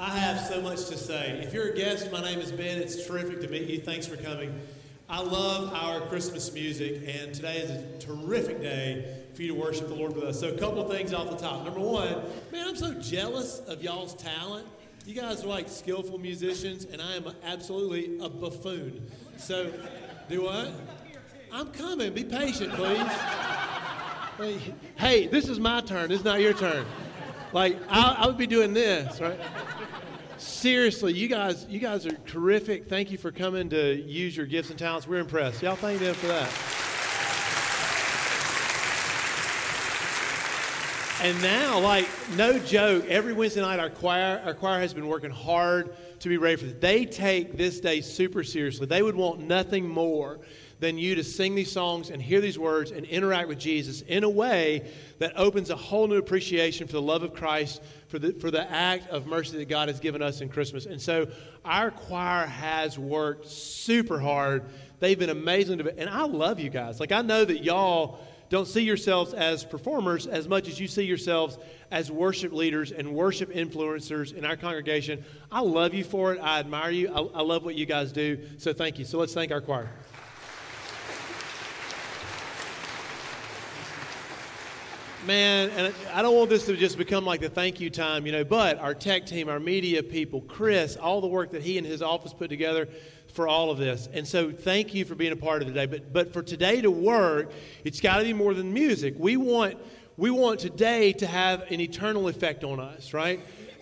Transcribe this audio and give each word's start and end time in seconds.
I 0.00 0.18
have 0.18 0.40
so 0.46 0.62
much 0.62 0.86
to 0.86 0.96
say. 0.96 1.42
If 1.44 1.52
you're 1.52 1.72
a 1.72 1.76
guest, 1.76 2.10
my 2.10 2.22
name 2.22 2.38
is 2.38 2.50
Ben. 2.50 2.78
It's 2.78 3.06
terrific 3.06 3.42
to 3.42 3.48
meet 3.48 3.68
you. 3.68 3.80
Thanks 3.80 4.06
for 4.06 4.16
coming. 4.16 4.58
I 5.10 5.20
love 5.20 5.74
our 5.74 6.00
Christmas 6.08 6.50
music, 6.54 7.02
and 7.06 7.34
today 7.34 7.58
is 7.58 7.70
a 7.70 7.98
terrific 7.98 8.62
day 8.62 9.24
for 9.34 9.42
you 9.42 9.48
to 9.52 9.60
worship 9.60 9.88
the 9.88 9.94
Lord 9.94 10.14
with 10.14 10.24
us. 10.24 10.40
So, 10.40 10.48
a 10.48 10.56
couple 10.56 10.80
of 10.80 10.90
things 10.90 11.12
off 11.12 11.28
the 11.28 11.36
top. 11.36 11.66
Number 11.66 11.80
one, 11.80 12.14
man, 12.50 12.66
I'm 12.66 12.76
so 12.76 12.94
jealous 12.94 13.58
of 13.68 13.82
y'all's 13.82 14.14
talent. 14.14 14.66
You 15.04 15.14
guys 15.14 15.44
are 15.44 15.48
like 15.48 15.68
skillful 15.68 16.16
musicians, 16.16 16.86
and 16.86 17.02
I 17.02 17.16
am 17.16 17.34
absolutely 17.44 18.18
a 18.20 18.30
buffoon. 18.30 19.06
So, 19.36 19.70
do 20.30 20.44
what? 20.44 20.72
I'm 21.52 21.72
coming. 21.72 22.14
Be 22.14 22.24
patient, 22.24 22.72
please. 22.72 23.06
Hey, 24.96 25.26
this 25.26 25.50
is 25.50 25.60
my 25.60 25.82
turn. 25.82 26.10
Is 26.10 26.24
not 26.24 26.40
your 26.40 26.54
turn. 26.54 26.86
Like 27.52 27.78
I, 27.88 28.16
I 28.20 28.26
would 28.26 28.38
be 28.38 28.46
doing 28.46 28.72
this, 28.72 29.20
right? 29.20 29.38
Seriously, 30.36 31.12
you 31.12 31.28
guys, 31.28 31.66
you 31.68 31.78
guys 31.78 32.06
are 32.06 32.16
terrific. 32.26 32.86
Thank 32.86 33.10
you 33.10 33.18
for 33.18 33.30
coming 33.30 33.68
to 33.70 33.94
use 33.94 34.36
your 34.36 34.46
gifts 34.46 34.70
and 34.70 34.78
talents. 34.78 35.06
We're 35.06 35.20
impressed. 35.20 35.62
Y'all 35.62 35.76
thank 35.76 36.00
them 36.00 36.14
for 36.14 36.28
that. 36.28 36.50
And 41.22 41.42
now, 41.42 41.78
like, 41.80 42.08
no 42.36 42.58
joke, 42.58 43.04
every 43.04 43.34
Wednesday 43.34 43.60
night 43.60 43.78
our 43.78 43.90
choir, 43.90 44.40
our 44.42 44.54
choir 44.54 44.80
has 44.80 44.94
been 44.94 45.06
working 45.06 45.30
hard 45.30 45.94
to 46.20 46.28
be 46.30 46.38
ready 46.38 46.56
for 46.56 46.64
this. 46.64 46.76
They 46.80 47.04
take 47.04 47.58
this 47.58 47.78
day 47.78 48.00
super 48.00 48.42
seriously. 48.42 48.86
They 48.86 49.02
would 49.02 49.16
want 49.16 49.40
nothing 49.40 49.86
more 49.86 50.38
than 50.80 50.96
you 50.96 51.14
to 51.14 51.22
sing 51.22 51.54
these 51.54 51.70
songs 51.70 52.10
and 52.10 52.20
hear 52.20 52.40
these 52.40 52.58
words 52.58 52.90
and 52.90 53.04
interact 53.06 53.48
with 53.48 53.58
Jesus 53.58 54.00
in 54.02 54.24
a 54.24 54.28
way 54.28 54.90
that 55.18 55.32
opens 55.36 55.68
a 55.68 55.76
whole 55.76 56.08
new 56.08 56.16
appreciation 56.16 56.86
for 56.86 56.94
the 56.94 57.02
love 57.02 57.22
of 57.22 57.34
Christ, 57.34 57.82
for 58.08 58.18
the, 58.18 58.32
for 58.32 58.50
the 58.50 58.68
act 58.70 59.08
of 59.10 59.26
mercy 59.26 59.58
that 59.58 59.68
God 59.68 59.88
has 59.88 60.00
given 60.00 60.22
us 60.22 60.40
in 60.40 60.48
Christmas. 60.48 60.86
And 60.86 61.00
so 61.00 61.28
our 61.64 61.90
choir 61.90 62.46
has 62.46 62.98
worked 62.98 63.46
super 63.46 64.18
hard. 64.18 64.64
They've 65.00 65.18
been 65.18 65.30
amazing. 65.30 65.78
To, 65.78 65.98
and 65.98 66.08
I 66.08 66.24
love 66.24 66.58
you 66.58 66.70
guys. 66.70 66.98
Like, 66.98 67.12
I 67.12 67.20
know 67.20 67.44
that 67.44 67.62
y'all 67.62 68.18
don't 68.48 68.66
see 68.66 68.82
yourselves 68.82 69.32
as 69.34 69.64
performers 69.64 70.26
as 70.26 70.48
much 70.48 70.66
as 70.66 70.80
you 70.80 70.88
see 70.88 71.04
yourselves 71.04 71.58
as 71.90 72.10
worship 72.10 72.52
leaders 72.52 72.90
and 72.90 73.14
worship 73.14 73.50
influencers 73.52 74.34
in 74.34 74.44
our 74.46 74.56
congregation. 74.56 75.24
I 75.52 75.60
love 75.60 75.92
you 75.92 76.04
for 76.04 76.32
it. 76.32 76.40
I 76.40 76.58
admire 76.58 76.90
you. 76.90 77.12
I, 77.14 77.20
I 77.38 77.42
love 77.42 77.64
what 77.64 77.76
you 77.76 77.86
guys 77.86 78.12
do. 78.12 78.38
So 78.56 78.72
thank 78.72 78.98
you. 78.98 79.04
So 79.04 79.18
let's 79.18 79.34
thank 79.34 79.52
our 79.52 79.60
choir. 79.60 79.90
Man, 85.30 85.70
and 85.70 85.94
I 86.12 86.22
don't 86.22 86.34
want 86.34 86.50
this 86.50 86.66
to 86.66 86.76
just 86.76 86.98
become 86.98 87.24
like 87.24 87.40
the 87.40 87.48
thank 87.48 87.78
you 87.78 87.88
time, 87.88 88.26
you 88.26 88.32
know, 88.32 88.42
but 88.42 88.80
our 88.80 88.94
tech 88.94 89.26
team, 89.26 89.48
our 89.48 89.60
media 89.60 90.02
people, 90.02 90.40
Chris, 90.40 90.96
all 90.96 91.20
the 91.20 91.28
work 91.28 91.52
that 91.52 91.62
he 91.62 91.78
and 91.78 91.86
his 91.86 92.02
office 92.02 92.34
put 92.34 92.50
together 92.50 92.88
for 93.32 93.46
all 93.46 93.70
of 93.70 93.78
this. 93.78 94.08
And 94.12 94.26
so 94.26 94.50
thank 94.50 94.92
you 94.92 95.04
for 95.04 95.14
being 95.14 95.30
a 95.30 95.36
part 95.36 95.62
of 95.62 95.68
today. 95.68 95.86
But 95.86 96.12
but 96.12 96.32
for 96.32 96.42
today 96.42 96.80
to 96.80 96.90
work, 96.90 97.52
it's 97.84 98.00
got 98.00 98.18
to 98.18 98.24
be 98.24 98.32
more 98.32 98.54
than 98.54 98.74
music. 98.74 99.14
We 99.18 99.36
want 99.36 99.78
we 100.16 100.32
want 100.32 100.58
today 100.58 101.12
to 101.12 101.28
have 101.28 101.60
an 101.70 101.80
eternal 101.80 102.26
effect 102.26 102.64
on 102.64 102.80
us, 102.80 103.14
right? 103.14 103.38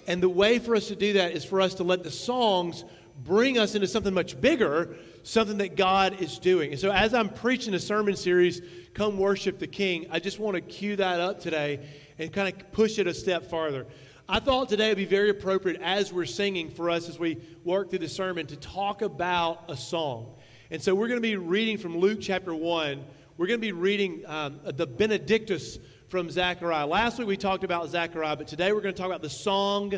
And 0.07 0.23
the 0.23 0.29
way 0.29 0.59
for 0.59 0.77
us 0.77 0.89
to 0.89 0.97
do 0.97 1.15
that 1.15 1.33
is 1.33 1.47
for 1.47 1.63
us 1.63 1.73
to 1.77 1.83
let 1.83 2.03
the 2.03 2.11
songs 2.11 2.85
bring 3.25 3.59
us 3.59 3.75
into 3.75 3.87
something 3.87 4.15
much 4.15 4.41
bigger, 4.41 4.97
something 5.23 5.59
that 5.59 5.77
God 5.77 6.21
is 6.21 6.39
doing. 6.39 6.73
And 6.73 6.81
so 6.81 6.91
as 6.91 7.15
I'm 7.15 7.29
preaching 7.29 7.75
a 7.75 7.79
sermon 7.79 8.17
series 8.17 8.63
come 8.95 9.19
worship 9.19 9.59
the 9.59 9.67
King, 9.67 10.07
I 10.11 10.21
just 10.21 10.39
want 10.39 10.55
to 10.55 10.61
cue 10.61 10.97
that 10.97 11.21
up 11.21 11.41
today 11.41 11.87
and 12.19 12.33
kind 12.33 12.49
of 12.49 12.73
push 12.73 12.99
it 12.99 13.07
a 13.07 13.15
step 13.15 13.45
farther. 13.51 13.87
I 14.29 14.41
thought 14.41 14.69
today 14.69 14.89
would 14.89 14.99
be 14.99 15.05
very 15.05 15.31
appropriate 15.31 15.81
as 15.81 16.13
we're 16.13 16.27
singing 16.27 16.71
for 16.71 16.91
us 16.91 17.09
as 17.09 17.19
we 17.19 17.39
work 17.65 17.91
through 17.91 18.01
the 18.01 18.09
sermon 18.09 18.47
to 18.49 18.57
talk 18.57 19.03
about 19.03 19.65
a 19.69 19.77
song. 19.77 20.35
And 20.71 20.83
so 20.83 20.95
we're 20.95 21.09
going 21.09 21.21
to 21.21 21.27
be 21.27 21.37
reading 21.37 21.79
from 21.79 21.97
Luke 21.97 22.19
chapter 22.21 22.55
1. 22.55 23.05
We're 23.39 23.47
going 23.47 23.59
to 23.59 23.67
be 23.67 23.73
reading 23.73 24.23
um, 24.27 24.61
the 24.65 24.87
Benedictus 24.87 25.79
from 26.09 26.31
Zechariah. 26.31 26.87
Last 26.87 27.19
week 27.19 27.29
we 27.29 27.37
talked 27.37 27.65
about 27.65 27.89
Zechariah, 27.89 28.37
but 28.37 28.49
today 28.49 28.73
we're 28.73 28.83
going 28.83 28.95
to 28.95 28.99
talk 28.99 29.09
about 29.09 29.23
the 29.23 29.31
song 29.31 29.95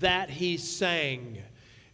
that 0.00 0.28
he 0.28 0.56
sang. 0.56 1.38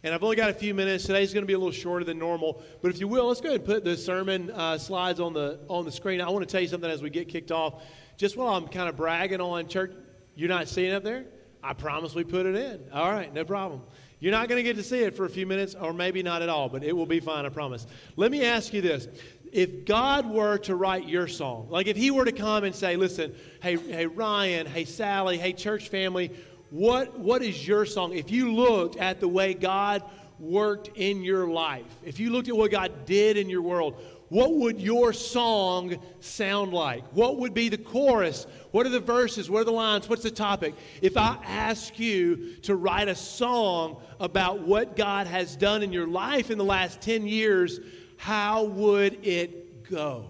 And 0.05 0.13
I've 0.13 0.21
only 0.21 0.35
got 0.35 0.51
a 0.51 0.53
few 0.53 0.75
minutes. 0.75 1.05
Today's 1.05 1.33
going 1.33 1.41
to 1.41 1.47
be 1.47 1.53
a 1.53 1.57
little 1.57 1.71
shorter 1.71 2.05
than 2.05 2.19
normal. 2.19 2.61
But 2.83 2.91
if 2.91 2.99
you 2.99 3.07
will, 3.07 3.25
let's 3.25 3.41
go 3.41 3.49
ahead 3.49 3.61
and 3.61 3.67
put 3.67 3.83
the 3.83 3.97
sermon 3.97 4.51
uh, 4.51 4.77
slides 4.77 5.19
on 5.19 5.33
the, 5.33 5.59
on 5.67 5.83
the 5.83 5.91
screen. 5.91 6.21
I 6.21 6.29
want 6.29 6.47
to 6.47 6.51
tell 6.51 6.61
you 6.61 6.67
something 6.67 6.91
as 6.91 7.01
we 7.01 7.09
get 7.09 7.27
kicked 7.27 7.51
off. 7.51 7.81
Just 8.15 8.37
while 8.37 8.53
I'm 8.53 8.67
kind 8.67 8.87
of 8.87 8.95
bragging 8.95 9.41
on 9.41 9.67
church, 9.67 9.93
you're 10.35 10.47
not 10.47 10.67
seeing 10.67 10.93
up 10.93 11.03
there? 11.03 11.25
I 11.63 11.73
promise 11.73 12.13
we 12.13 12.23
put 12.23 12.45
it 12.45 12.55
in. 12.55 12.81
All 12.93 13.11
right, 13.11 13.33
no 13.33 13.43
problem. 13.43 13.81
You're 14.19 14.31
not 14.31 14.47
going 14.47 14.57
to 14.57 14.63
get 14.63 14.75
to 14.75 14.83
see 14.83 14.99
it 14.99 15.17
for 15.17 15.25
a 15.25 15.29
few 15.29 15.47
minutes, 15.47 15.73
or 15.73 15.91
maybe 15.91 16.21
not 16.21 16.43
at 16.43 16.49
all, 16.49 16.69
but 16.69 16.83
it 16.83 16.95
will 16.95 17.07
be 17.07 17.19
fine, 17.19 17.43
I 17.47 17.49
promise. 17.49 17.87
Let 18.15 18.29
me 18.29 18.45
ask 18.45 18.73
you 18.73 18.81
this. 18.81 19.07
If 19.51 19.85
God 19.85 20.29
were 20.29 20.59
to 20.59 20.75
write 20.75 21.07
your 21.07 21.27
song, 21.27 21.67
like 21.71 21.87
if 21.87 21.97
He 21.97 22.11
were 22.11 22.25
to 22.25 22.31
come 22.31 22.63
and 22.63 22.75
say, 22.75 22.95
listen, 22.95 23.33
hey, 23.59 23.77
hey, 23.77 24.05
Ryan, 24.05 24.67
hey, 24.67 24.85
Sally, 24.85 25.39
hey, 25.39 25.53
church 25.53 25.89
family, 25.89 26.31
what, 26.75 27.17
what 27.17 27.41
is 27.41 27.65
your 27.65 27.85
song? 27.85 28.11
If 28.13 28.29
you 28.29 28.53
looked 28.53 28.97
at 28.97 29.21
the 29.21 29.29
way 29.29 29.53
God 29.53 30.03
worked 30.39 30.89
in 30.95 31.23
your 31.23 31.47
life, 31.47 31.95
if 32.03 32.19
you 32.19 32.31
looked 32.31 32.49
at 32.49 32.57
what 32.57 32.69
God 32.69 33.05
did 33.05 33.37
in 33.37 33.49
your 33.49 33.61
world, 33.61 33.95
what 34.27 34.53
would 34.55 34.81
your 34.81 35.13
song 35.13 35.97
sound 36.19 36.73
like? 36.73 37.05
What 37.13 37.37
would 37.37 37.53
be 37.53 37.69
the 37.69 37.77
chorus? 37.77 38.45
What 38.71 38.85
are 38.85 38.89
the 38.89 38.99
verses? 38.99 39.49
What 39.49 39.61
are 39.61 39.65
the 39.65 39.71
lines? 39.71 40.09
What's 40.09 40.23
the 40.23 40.31
topic? 40.31 40.75
If 41.01 41.15
I 41.15 41.37
ask 41.45 41.97
you 41.97 42.57
to 42.63 42.75
write 42.75 43.07
a 43.07 43.15
song 43.15 44.01
about 44.19 44.59
what 44.59 44.97
God 44.97 45.27
has 45.27 45.55
done 45.55 45.81
in 45.81 45.93
your 45.93 46.07
life 46.07 46.51
in 46.51 46.57
the 46.57 46.65
last 46.65 46.99
10 46.99 47.25
years, 47.25 47.79
how 48.17 48.65
would 48.65 49.25
it 49.25 49.89
go? 49.89 50.29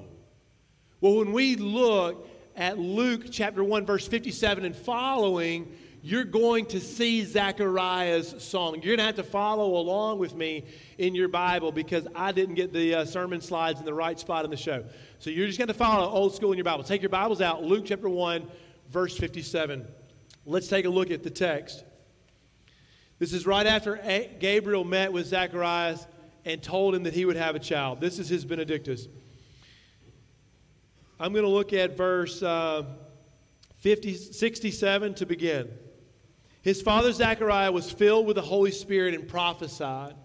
Well, 1.01 1.15
when 1.15 1.31
we 1.31 1.55
look 1.55 2.29
at 2.55 2.77
Luke 2.77 3.31
chapter 3.31 3.63
1, 3.63 3.83
verse 3.87 4.07
57 4.07 4.63
and 4.63 4.75
following, 4.75 5.75
you're 6.05 6.23
going 6.23 6.67
to 6.67 6.79
see 6.79 7.25
Zechariah's 7.25 8.35
song. 8.37 8.75
You're 8.75 8.95
going 8.95 8.99
to 8.99 9.05
have 9.05 9.15
to 9.15 9.23
follow 9.23 9.77
along 9.77 10.19
with 10.19 10.35
me 10.35 10.65
in 10.99 11.15
your 11.15 11.27
Bible 11.27 11.71
because 11.71 12.07
I 12.13 12.31
didn't 12.31 12.53
get 12.53 12.71
the 12.71 12.93
uh, 12.93 13.05
sermon 13.05 13.41
slides 13.41 13.79
in 13.79 13.87
the 13.87 13.93
right 13.93 14.19
spot 14.19 14.45
in 14.45 14.51
the 14.51 14.57
show. 14.57 14.85
So 15.17 15.31
you're 15.31 15.47
just 15.47 15.57
going 15.57 15.67
to 15.67 15.73
follow 15.73 16.07
old 16.07 16.35
school 16.35 16.51
in 16.51 16.59
your 16.59 16.63
Bible. 16.63 16.83
Take 16.83 17.01
your 17.01 17.09
Bibles 17.09 17.41
out, 17.41 17.63
Luke 17.63 17.85
chapter 17.87 18.07
1, 18.07 18.47
verse 18.91 19.17
57. 19.17 19.83
Let's 20.45 20.67
take 20.67 20.85
a 20.85 20.89
look 20.89 21.09
at 21.09 21.23
the 21.23 21.31
text. 21.31 21.83
This 23.17 23.33
is 23.33 23.47
right 23.47 23.65
after 23.65 23.95
Gabriel 24.39 24.83
met 24.83 25.11
with 25.11 25.25
Zacharias 25.25 26.05
and 26.45 26.61
told 26.61 26.93
him 26.93 27.01
that 27.01 27.15
he 27.15 27.25
would 27.25 27.35
have 27.35 27.55
a 27.55 27.59
child. 27.59 27.99
This 27.99 28.19
is 28.19 28.29
his 28.29 28.45
Benedictus. 28.45 29.07
I'm 31.19 31.33
going 31.33 31.45
to 31.45 31.49
look 31.49 31.73
at 31.73 31.97
verse 31.97 32.43
uh, 32.43 32.83
50, 33.79 34.13
67 34.13 35.15
to 35.15 35.25
begin. 35.25 35.71
His 36.65 36.81
father 36.81 37.11
Zechariah 37.11 37.71
was 37.71 37.91
filled 37.91 38.25
with 38.25 38.37
the 38.37 38.41
Holy 38.41 38.71
Spirit 38.71 39.13
and 39.13 39.27
prophesied. 39.27 40.15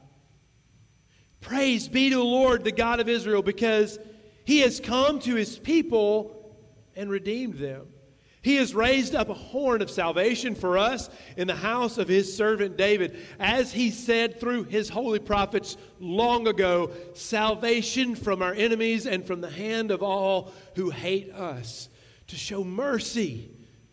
Praise 1.43 1.87
be 1.87 2.09
to 2.09 2.17
the 2.17 2.25
Lord, 2.25 2.65
the 2.65 2.73
God 2.73 2.99
of 2.99 3.11
Israel, 3.11 3.43
because 3.43 3.99
he 4.47 4.61
has 4.61 4.81
come 4.81 5.19
to 5.21 5.35
his 5.35 5.59
people 5.59 6.57
and 6.97 7.11
redeemed 7.11 7.59
them. 7.59 7.89
He 8.41 8.57
has 8.57 8.75
raised 8.75 9.15
up 9.15 9.29
a 9.29 9.35
horn 9.35 9.83
of 9.83 9.91
salvation 9.91 10.55
for 10.55 10.79
us 10.79 11.11
in 11.37 11.47
the 11.47 11.55
house 11.55 11.99
of 11.99 12.09
his 12.09 12.35
servant 12.35 12.79
David, 12.79 13.19
as 13.39 13.71
he 13.71 13.91
said 13.91 14.41
through 14.41 14.65
his 14.65 14.89
holy 14.89 15.19
prophets 15.19 15.77
long 15.99 16.49
ago 16.49 16.91
salvation 17.13 18.15
from 18.15 18.41
our 18.41 18.55
enemies 18.55 19.07
and 19.07 19.27
from 19.27 19.43
the 19.43 19.51
hand 19.51 19.91
of 19.91 20.03
all 20.03 20.55
who 20.75 20.89
hate 20.89 21.35
us, 21.35 21.91
to 22.29 22.37
show 22.37 22.65
mercy 22.65 23.51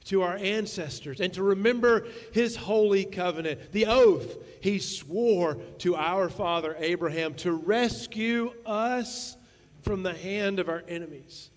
to 0.07 0.21
our 0.21 0.35
ancestors 0.35 1.21
and 1.21 1.33
to 1.33 1.43
remember 1.43 2.07
his 2.31 2.55
holy 2.55 3.05
covenant, 3.05 3.71
the 3.71 3.85
oath 3.85 4.37
he 4.61 4.79
swore 4.79 5.55
to 5.79 5.95
our 5.95 6.29
father 6.29 6.75
Abraham 6.79 7.33
to 7.35 7.51
rescue 7.51 8.53
us 8.65 9.37
from 9.81 10.03
the 10.03 10.13
hand 10.13 10.59
of 10.59 10.69
our 10.69 10.83
enemies 10.87 11.51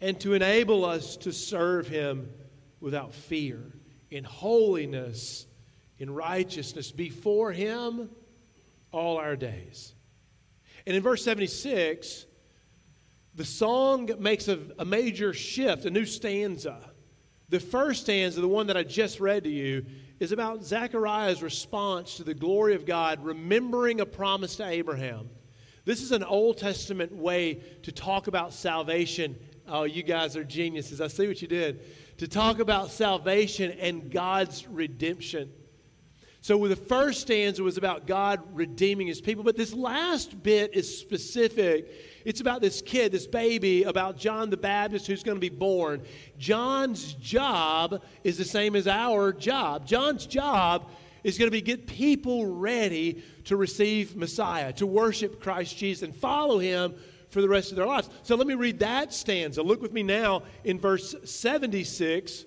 and 0.00 0.18
to 0.20 0.34
enable 0.34 0.84
us 0.84 1.16
to 1.18 1.32
serve 1.32 1.86
him 1.86 2.28
without 2.80 3.14
fear, 3.14 3.62
in 4.10 4.24
holiness, 4.24 5.46
in 5.98 6.12
righteousness 6.12 6.90
before 6.90 7.52
him 7.52 8.10
all 8.90 9.18
our 9.18 9.36
days. 9.36 9.94
And 10.86 10.96
in 10.96 11.02
verse 11.02 11.24
76, 11.24 12.26
the 13.34 13.44
song 13.44 14.10
makes 14.18 14.48
a, 14.48 14.58
a 14.78 14.84
major 14.84 15.32
shift, 15.32 15.84
a 15.84 15.90
new 15.90 16.04
stanza. 16.04 16.91
The 17.52 17.60
first 17.60 18.04
stanza, 18.04 18.40
the 18.40 18.48
one 18.48 18.68
that 18.68 18.78
I 18.78 18.82
just 18.82 19.20
read 19.20 19.44
to 19.44 19.50
you, 19.50 19.84
is 20.18 20.32
about 20.32 20.64
Zechariah's 20.64 21.42
response 21.42 22.16
to 22.16 22.24
the 22.24 22.32
glory 22.32 22.74
of 22.74 22.86
God, 22.86 23.22
remembering 23.22 24.00
a 24.00 24.06
promise 24.06 24.56
to 24.56 24.66
Abraham. 24.66 25.28
This 25.84 26.00
is 26.00 26.12
an 26.12 26.24
Old 26.24 26.56
Testament 26.56 27.12
way 27.14 27.62
to 27.82 27.92
talk 27.92 28.26
about 28.26 28.54
salvation. 28.54 29.38
Oh, 29.68 29.82
you 29.82 30.02
guys 30.02 30.34
are 30.34 30.44
geniuses. 30.44 31.02
I 31.02 31.08
see 31.08 31.28
what 31.28 31.42
you 31.42 31.48
did. 31.48 31.82
To 32.20 32.26
talk 32.26 32.58
about 32.58 32.90
salvation 32.90 33.72
and 33.72 34.10
God's 34.10 34.66
redemption. 34.66 35.52
So 36.42 36.66
the 36.66 36.74
first 36.74 37.20
stanza 37.20 37.62
was 37.62 37.76
about 37.76 38.08
God 38.08 38.42
redeeming 38.52 39.06
his 39.06 39.20
people, 39.20 39.44
but 39.44 39.56
this 39.56 39.72
last 39.72 40.42
bit 40.42 40.74
is 40.74 40.98
specific. 40.98 41.88
It's 42.24 42.40
about 42.40 42.60
this 42.60 42.82
kid, 42.82 43.12
this 43.12 43.28
baby, 43.28 43.84
about 43.84 44.16
John 44.16 44.50
the 44.50 44.56
Baptist 44.56 45.06
who's 45.06 45.22
going 45.22 45.36
to 45.36 45.40
be 45.40 45.56
born. 45.56 46.02
John's 46.38 47.14
job 47.14 48.02
is 48.24 48.38
the 48.38 48.44
same 48.44 48.74
as 48.74 48.88
our 48.88 49.32
job. 49.32 49.86
John's 49.86 50.26
job 50.26 50.90
is 51.22 51.38
going 51.38 51.46
to 51.46 51.52
be 51.52 51.62
get 51.62 51.86
people 51.86 52.46
ready 52.46 53.22
to 53.44 53.56
receive 53.56 54.16
Messiah, 54.16 54.72
to 54.72 54.86
worship 54.86 55.40
Christ 55.40 55.78
Jesus 55.78 56.02
and 56.02 56.14
follow 56.14 56.58
him 56.58 56.96
for 57.28 57.40
the 57.40 57.48
rest 57.48 57.70
of 57.70 57.76
their 57.76 57.86
lives. 57.86 58.10
So 58.24 58.34
let 58.34 58.48
me 58.48 58.54
read 58.54 58.80
that 58.80 59.14
stanza. 59.14 59.62
Look 59.62 59.80
with 59.80 59.92
me 59.92 60.02
now 60.02 60.42
in 60.64 60.80
verse 60.80 61.14
76. 61.22 62.46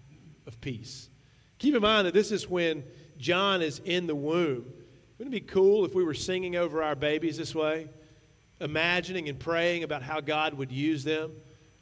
of 0.47 0.59
peace. 0.61 1.09
Keep 1.59 1.75
in 1.75 1.81
mind 1.81 2.07
that 2.07 2.13
this 2.13 2.31
is 2.31 2.49
when 2.49 2.83
John 3.17 3.61
is 3.61 3.79
in 3.85 4.07
the 4.07 4.15
womb. 4.15 4.73
Wouldn't 5.17 5.35
it 5.35 5.45
be 5.45 5.53
cool 5.53 5.85
if 5.85 5.93
we 5.93 6.03
were 6.03 6.15
singing 6.15 6.55
over 6.55 6.81
our 6.81 6.95
babies 6.95 7.37
this 7.37 7.53
way? 7.53 7.89
Imagining 8.59 9.29
and 9.29 9.39
praying 9.39 9.83
about 9.83 10.01
how 10.01 10.19
God 10.19 10.55
would 10.55 10.71
use 10.71 11.03
them, 11.03 11.31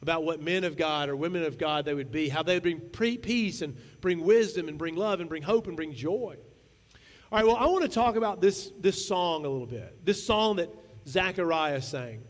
about 0.02 0.24
what 0.24 0.42
men 0.42 0.64
of 0.64 0.76
God 0.76 1.10
or 1.10 1.16
women 1.16 1.44
of 1.44 1.58
God 1.58 1.86
they 1.86 1.94
would 1.94 2.12
be, 2.12 2.28
how 2.30 2.44
they 2.44 2.60
would 2.60 2.92
bring 2.92 3.18
peace 3.18 3.62
and 3.62 3.78
bring 4.02 4.22
wisdom 4.22 4.68
and 4.68 4.78
bring 4.78 4.96
love 4.96 5.22
and 5.22 5.30
bring 5.30 5.44
hope 5.44 5.68
and 5.68 5.76
bring 5.76 5.94
joy. 5.94 6.36
All 7.32 7.38
right, 7.38 7.46
well, 7.46 7.58
I 7.58 7.68
want 7.68 7.84
to 7.84 7.90
talk 7.90 8.16
about 8.16 8.42
this, 8.42 8.72
this 8.80 9.08
song 9.08 9.46
a 9.46 9.50
little 9.50 9.68
bit. 9.68 10.04
This 10.04 10.26
song 10.26 10.58
that 10.58 10.70
Zechariah 11.08 11.82
sang. 11.82 12.24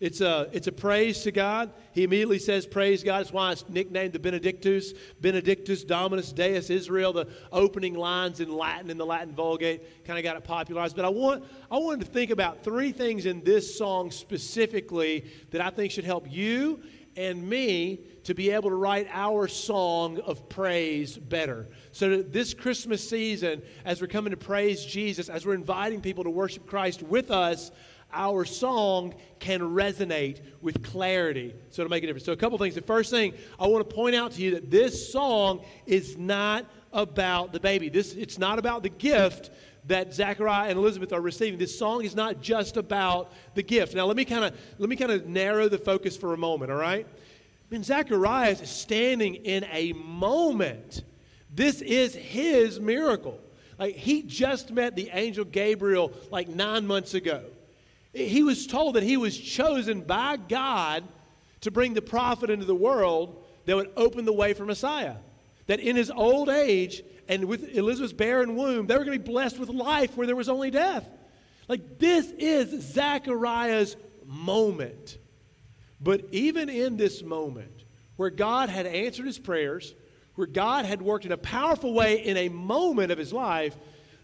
It's 0.00 0.20
a, 0.20 0.48
it's 0.52 0.66
a 0.66 0.72
praise 0.72 1.22
to 1.22 1.30
God. 1.30 1.72
He 1.92 2.02
immediately 2.02 2.40
says, 2.40 2.66
Praise 2.66 3.04
God. 3.04 3.20
That's 3.20 3.32
why 3.32 3.52
it's 3.52 3.68
nicknamed 3.68 4.12
the 4.12 4.18
Benedictus, 4.18 4.92
Benedictus 5.20 5.84
Dominus 5.84 6.32
Deus 6.32 6.68
Israel. 6.68 7.12
The 7.12 7.28
opening 7.52 7.94
lines 7.94 8.40
in 8.40 8.52
Latin, 8.52 8.90
in 8.90 8.98
the 8.98 9.06
Latin 9.06 9.34
Vulgate, 9.34 10.04
kind 10.04 10.18
of 10.18 10.24
got 10.24 10.36
it 10.36 10.42
popularized. 10.42 10.96
But 10.96 11.04
I, 11.04 11.10
want, 11.10 11.44
I 11.70 11.78
wanted 11.78 12.04
to 12.06 12.10
think 12.10 12.30
about 12.30 12.64
three 12.64 12.90
things 12.90 13.24
in 13.24 13.44
this 13.44 13.78
song 13.78 14.10
specifically 14.10 15.30
that 15.52 15.60
I 15.60 15.70
think 15.70 15.92
should 15.92 16.04
help 16.04 16.30
you 16.30 16.82
and 17.16 17.48
me 17.48 18.00
to 18.24 18.34
be 18.34 18.50
able 18.50 18.70
to 18.70 18.76
write 18.76 19.06
our 19.12 19.46
song 19.46 20.18
of 20.20 20.48
praise 20.48 21.16
better. 21.16 21.68
So, 21.92 22.22
this 22.22 22.54
Christmas 22.54 23.08
season, 23.08 23.62
as 23.84 24.00
we're 24.00 24.08
coming 24.08 24.32
to 24.32 24.36
praise 24.36 24.84
Jesus, 24.84 25.28
as 25.28 25.46
we're 25.46 25.54
inviting 25.54 26.00
people 26.00 26.24
to 26.24 26.30
worship 26.30 26.66
Christ 26.66 27.02
with 27.02 27.30
us, 27.30 27.70
our 28.14 28.44
song 28.44 29.14
can 29.38 29.60
resonate 29.60 30.40
with 30.62 30.82
clarity. 30.82 31.54
So 31.70 31.82
it'll 31.82 31.90
make 31.90 32.02
a 32.02 32.06
difference. 32.06 32.24
So, 32.24 32.32
a 32.32 32.36
couple 32.36 32.56
things. 32.58 32.74
The 32.74 32.80
first 32.80 33.10
thing 33.10 33.34
I 33.58 33.66
want 33.66 33.88
to 33.88 33.94
point 33.94 34.14
out 34.14 34.32
to 34.32 34.42
you 34.42 34.52
that 34.52 34.70
this 34.70 35.12
song 35.12 35.64
is 35.86 36.16
not 36.16 36.66
about 36.92 37.52
the 37.52 37.60
baby. 37.60 37.88
This 37.88 38.14
it's 38.14 38.38
not 38.38 38.58
about 38.58 38.82
the 38.82 38.88
gift 38.88 39.50
that 39.86 40.14
Zachariah 40.14 40.70
and 40.70 40.78
Elizabeth 40.78 41.12
are 41.12 41.20
receiving. 41.20 41.58
This 41.58 41.78
song 41.78 42.04
is 42.04 42.14
not 42.14 42.40
just 42.40 42.76
about 42.76 43.32
the 43.54 43.62
gift. 43.62 43.94
Now 43.94 44.06
let 44.06 44.16
me 44.16 44.24
kind 44.24 44.44
of 44.44 44.58
let 44.78 44.88
me 44.88 44.96
kind 44.96 45.12
of 45.12 45.26
narrow 45.26 45.68
the 45.68 45.78
focus 45.78 46.16
for 46.16 46.32
a 46.32 46.38
moment, 46.38 46.70
all 46.70 46.78
right? 46.78 47.06
I 47.06 47.74
mean, 47.74 47.82
Zachariah 47.82 48.52
is 48.52 48.70
standing 48.70 49.34
in 49.34 49.64
a 49.72 49.92
moment. 49.92 51.02
This 51.52 51.82
is 51.82 52.14
his 52.14 52.80
miracle. 52.80 53.40
Like 53.78 53.96
he 53.96 54.22
just 54.22 54.70
met 54.70 54.96
the 54.96 55.10
angel 55.12 55.44
Gabriel 55.44 56.12
like 56.30 56.48
nine 56.48 56.86
months 56.86 57.14
ago. 57.14 57.42
He 58.14 58.42
was 58.42 58.66
told 58.66 58.94
that 58.94 59.02
he 59.02 59.16
was 59.16 59.36
chosen 59.36 60.02
by 60.02 60.36
God 60.36 61.04
to 61.62 61.70
bring 61.70 61.94
the 61.94 62.02
prophet 62.02 62.50
into 62.50 62.64
the 62.64 62.74
world 62.74 63.44
that 63.66 63.74
would 63.74 63.90
open 63.96 64.24
the 64.24 64.32
way 64.32 64.54
for 64.54 64.64
Messiah. 64.64 65.16
That 65.66 65.80
in 65.80 65.96
his 65.96 66.10
old 66.10 66.48
age 66.48 67.02
and 67.26 67.46
with 67.46 67.74
Elizabeth's 67.74 68.12
barren 68.12 68.54
womb, 68.54 68.86
they 68.86 68.94
were 68.94 69.04
going 69.04 69.18
to 69.18 69.24
be 69.24 69.32
blessed 69.32 69.58
with 69.58 69.68
life 69.70 70.16
where 70.16 70.26
there 70.26 70.36
was 70.36 70.48
only 70.48 70.70
death. 70.70 71.04
Like, 71.68 71.98
this 71.98 72.30
is 72.32 72.92
Zechariah's 72.92 73.96
moment. 74.26 75.18
But 76.00 76.26
even 76.32 76.68
in 76.68 76.96
this 76.96 77.22
moment, 77.22 77.84
where 78.16 78.30
God 78.30 78.68
had 78.68 78.86
answered 78.86 79.26
his 79.26 79.38
prayers, 79.38 79.94
where 80.34 80.46
God 80.46 80.84
had 80.84 81.00
worked 81.00 81.24
in 81.24 81.32
a 81.32 81.38
powerful 81.38 81.94
way 81.94 82.24
in 82.24 82.36
a 82.36 82.50
moment 82.50 83.10
of 83.10 83.18
his 83.18 83.32
life, 83.32 83.74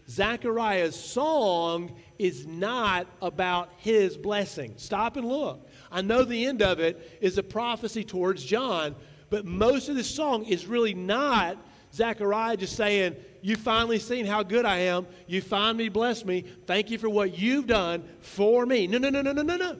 Zechariah's 0.07 0.95
song 0.95 1.95
is 2.21 2.45
not 2.45 3.07
about 3.19 3.71
his 3.77 4.15
blessing. 4.15 4.73
Stop 4.77 5.17
and 5.17 5.27
look. 5.27 5.67
I 5.91 6.03
know 6.03 6.23
the 6.23 6.45
end 6.45 6.61
of 6.61 6.79
it 6.79 7.17
is 7.19 7.39
a 7.39 7.43
prophecy 7.43 8.03
towards 8.03 8.43
John, 8.43 8.95
but 9.31 9.43
most 9.43 9.89
of 9.89 9.95
this 9.95 10.13
song 10.13 10.45
is 10.45 10.67
really 10.67 10.93
not 10.93 11.57
Zechariah 11.91 12.57
just 12.57 12.75
saying, 12.75 13.15
You 13.41 13.55
finally 13.55 13.97
seen 13.97 14.27
how 14.27 14.43
good 14.43 14.65
I 14.65 14.77
am. 14.81 15.07
You 15.25 15.41
finally 15.41 15.89
blessed 15.89 16.27
me. 16.27 16.45
Thank 16.67 16.91
you 16.91 16.99
for 16.99 17.09
what 17.09 17.39
you've 17.39 17.65
done 17.65 18.03
for 18.19 18.67
me. 18.67 18.85
No, 18.85 18.99
no, 18.99 19.09
no, 19.09 19.23
no, 19.23 19.31
no, 19.31 19.41
no, 19.41 19.57
no. 19.57 19.77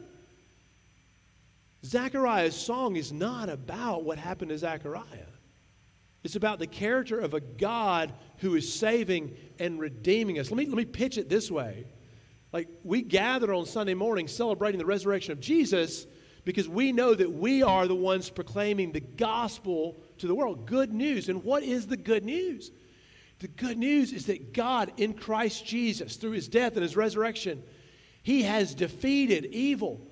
Zechariah's 1.86 2.56
song 2.56 2.96
is 2.96 3.12
not 3.12 3.50
about 3.50 4.04
what 4.04 4.18
happened 4.18 4.50
to 4.50 4.58
Zechariah. 4.58 5.28
It's 6.24 6.36
about 6.36 6.58
the 6.58 6.68
character 6.68 7.20
of 7.20 7.36
a 7.36 7.40
God 7.40 8.14
who 8.38 8.56
is 8.56 8.74
saving 8.74 9.38
and 9.60 9.80
redeeming 9.80 10.40
us. 10.40 10.50
Let 10.50 10.58
me, 10.58 10.66
let 10.66 10.76
me 10.76 10.86
pitch 10.86 11.20
it 11.20 11.30
this 11.30 11.52
way. 11.52 11.86
Like, 12.52 12.68
we 12.84 13.02
gather 13.02 13.54
on 13.54 13.66
Sunday 13.66 13.94
morning 13.94 14.28
celebrating 14.28 14.80
the 14.80 14.86
resurrection 14.86 15.32
of 15.32 15.40
Jesus 15.40 16.06
because 16.44 16.68
we 16.68 16.92
know 16.92 17.14
that 17.14 17.32
we 17.32 17.64
are 17.64 17.88
the 17.88 17.96
ones 17.96 18.30
proclaiming 18.30 18.92
the 18.92 19.00
gospel 19.00 20.02
to 20.18 20.28
the 20.28 20.36
world. 20.36 20.66
Good 20.66 20.92
news. 20.92 21.30
And 21.30 21.44
what 21.44 21.64
is 21.64 21.88
the 21.88 21.98
good 21.98 22.26
news? 22.26 22.72
The 23.40 23.48
good 23.48 23.78
news 23.78 24.12
is 24.12 24.26
that 24.26 24.54
God, 24.54 24.92
in 24.98 25.14
Christ 25.14 25.66
Jesus, 25.66 26.16
through 26.16 26.32
his 26.32 26.48
death 26.48 26.74
and 26.74 26.84
his 26.84 26.96
resurrection, 26.96 27.64
he 28.24 28.44
has 28.44 28.76
defeated 28.76 29.46
evil. 29.46 30.08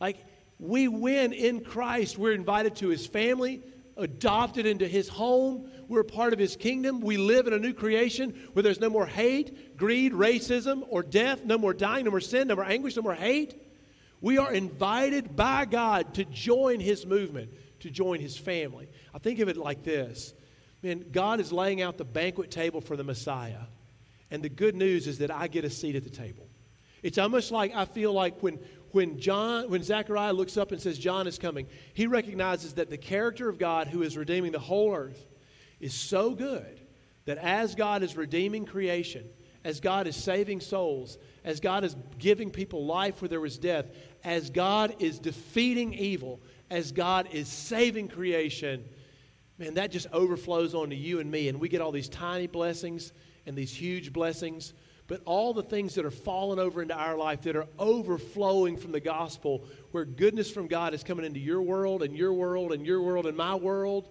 Like, 0.00 0.18
we 0.58 0.88
win 0.88 1.32
in 1.32 1.60
Christ. 1.60 2.18
We're 2.18 2.32
invited 2.32 2.76
to 2.76 2.88
his 2.88 3.06
family, 3.06 3.62
adopted 3.96 4.66
into 4.66 4.86
his 4.86 5.08
home. 5.08 5.70
We're 5.88 6.04
part 6.04 6.32
of 6.32 6.38
his 6.38 6.56
kingdom. 6.56 7.00
We 7.00 7.16
live 7.16 7.46
in 7.46 7.52
a 7.52 7.58
new 7.58 7.72
creation 7.72 8.48
where 8.52 8.62
there's 8.62 8.80
no 8.80 8.90
more 8.90 9.06
hate, 9.06 9.76
greed, 9.76 10.12
racism, 10.12 10.84
or 10.88 11.02
death, 11.02 11.44
no 11.44 11.58
more 11.58 11.74
dying, 11.74 12.04
no 12.04 12.10
more 12.10 12.20
sin, 12.20 12.48
no 12.48 12.56
more 12.56 12.64
anguish, 12.64 12.96
no 12.96 13.02
more 13.02 13.14
hate. 13.14 13.60
We 14.20 14.38
are 14.38 14.52
invited 14.52 15.36
by 15.36 15.66
God 15.66 16.14
to 16.14 16.24
join 16.24 16.80
his 16.80 17.06
movement, 17.06 17.52
to 17.80 17.90
join 17.90 18.20
his 18.20 18.36
family. 18.36 18.88
I 19.12 19.18
think 19.18 19.38
of 19.40 19.48
it 19.48 19.56
like 19.56 19.82
this 19.82 20.34
Man, 20.84 21.06
God 21.10 21.40
is 21.40 21.50
laying 21.50 21.80
out 21.80 21.96
the 21.96 22.04
banquet 22.04 22.50
table 22.50 22.82
for 22.82 22.94
the 22.94 23.04
Messiah. 23.04 23.62
And 24.30 24.42
the 24.42 24.50
good 24.50 24.74
news 24.74 25.06
is 25.06 25.18
that 25.18 25.30
I 25.30 25.48
get 25.48 25.64
a 25.64 25.70
seat 25.70 25.96
at 25.96 26.04
the 26.04 26.10
table. 26.10 26.46
It's 27.04 27.18
almost 27.18 27.52
like 27.52 27.74
I 27.74 27.84
feel 27.84 28.14
like 28.14 28.42
when, 28.42 28.58
when 28.92 29.20
John, 29.20 29.68
when 29.68 29.82
Zechariah 29.82 30.32
looks 30.32 30.56
up 30.56 30.72
and 30.72 30.80
says, 30.80 30.98
John 30.98 31.26
is 31.26 31.38
coming, 31.38 31.66
he 31.92 32.06
recognizes 32.06 32.72
that 32.74 32.88
the 32.88 32.96
character 32.96 33.46
of 33.50 33.58
God 33.58 33.88
who 33.88 34.02
is 34.02 34.16
redeeming 34.16 34.52
the 34.52 34.58
whole 34.58 34.94
earth 34.94 35.26
is 35.80 35.92
so 35.92 36.30
good 36.30 36.80
that 37.26 37.36
as 37.36 37.74
God 37.74 38.02
is 38.02 38.16
redeeming 38.16 38.64
creation, 38.64 39.28
as 39.64 39.80
God 39.80 40.06
is 40.06 40.16
saving 40.16 40.60
souls, 40.60 41.18
as 41.44 41.60
God 41.60 41.84
is 41.84 41.94
giving 42.18 42.50
people 42.50 42.86
life 42.86 43.20
where 43.20 43.28
there 43.28 43.40
was 43.40 43.58
death, 43.58 43.90
as 44.24 44.48
God 44.48 44.96
is 44.98 45.18
defeating 45.18 45.92
evil, 45.92 46.40
as 46.70 46.90
God 46.90 47.28
is 47.32 47.48
saving 47.48 48.08
creation, 48.08 48.82
man, 49.58 49.74
that 49.74 49.90
just 49.90 50.06
overflows 50.10 50.74
onto 50.74 50.96
you 50.96 51.20
and 51.20 51.30
me. 51.30 51.48
And 51.48 51.60
we 51.60 51.68
get 51.68 51.82
all 51.82 51.92
these 51.92 52.08
tiny 52.08 52.46
blessings 52.46 53.12
and 53.44 53.54
these 53.54 53.74
huge 53.74 54.10
blessings. 54.10 54.72
But 55.06 55.20
all 55.26 55.52
the 55.52 55.62
things 55.62 55.94
that 55.96 56.04
are 56.04 56.10
falling 56.10 56.58
over 56.58 56.80
into 56.80 56.94
our 56.94 57.16
life 57.16 57.42
that 57.42 57.56
are 57.56 57.66
overflowing 57.78 58.76
from 58.76 58.92
the 58.92 59.00
gospel, 59.00 59.66
where 59.90 60.04
goodness 60.04 60.50
from 60.50 60.66
God 60.66 60.94
is 60.94 61.04
coming 61.04 61.26
into 61.26 61.40
your 61.40 61.60
world 61.60 62.02
and 62.02 62.16
your 62.16 62.32
world 62.32 62.72
and 62.72 62.86
your 62.86 63.02
world 63.02 63.26
and 63.26 63.36
my 63.36 63.54
world, 63.54 64.08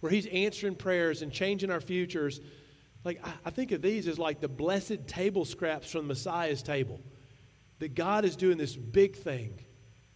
where 0.00 0.12
He's 0.12 0.26
answering 0.26 0.74
prayers 0.74 1.22
and 1.22 1.32
changing 1.32 1.70
our 1.70 1.80
futures. 1.80 2.40
Like, 3.02 3.26
I, 3.26 3.32
I 3.46 3.50
think 3.50 3.72
of 3.72 3.80
these 3.80 4.06
as 4.08 4.18
like 4.18 4.40
the 4.40 4.48
blessed 4.48 5.06
table 5.06 5.46
scraps 5.46 5.90
from 5.90 6.06
Messiah's 6.06 6.62
table. 6.62 7.00
That 7.78 7.94
God 7.94 8.24
is 8.24 8.36
doing 8.36 8.58
this 8.58 8.76
big 8.76 9.16
thing, 9.16 9.58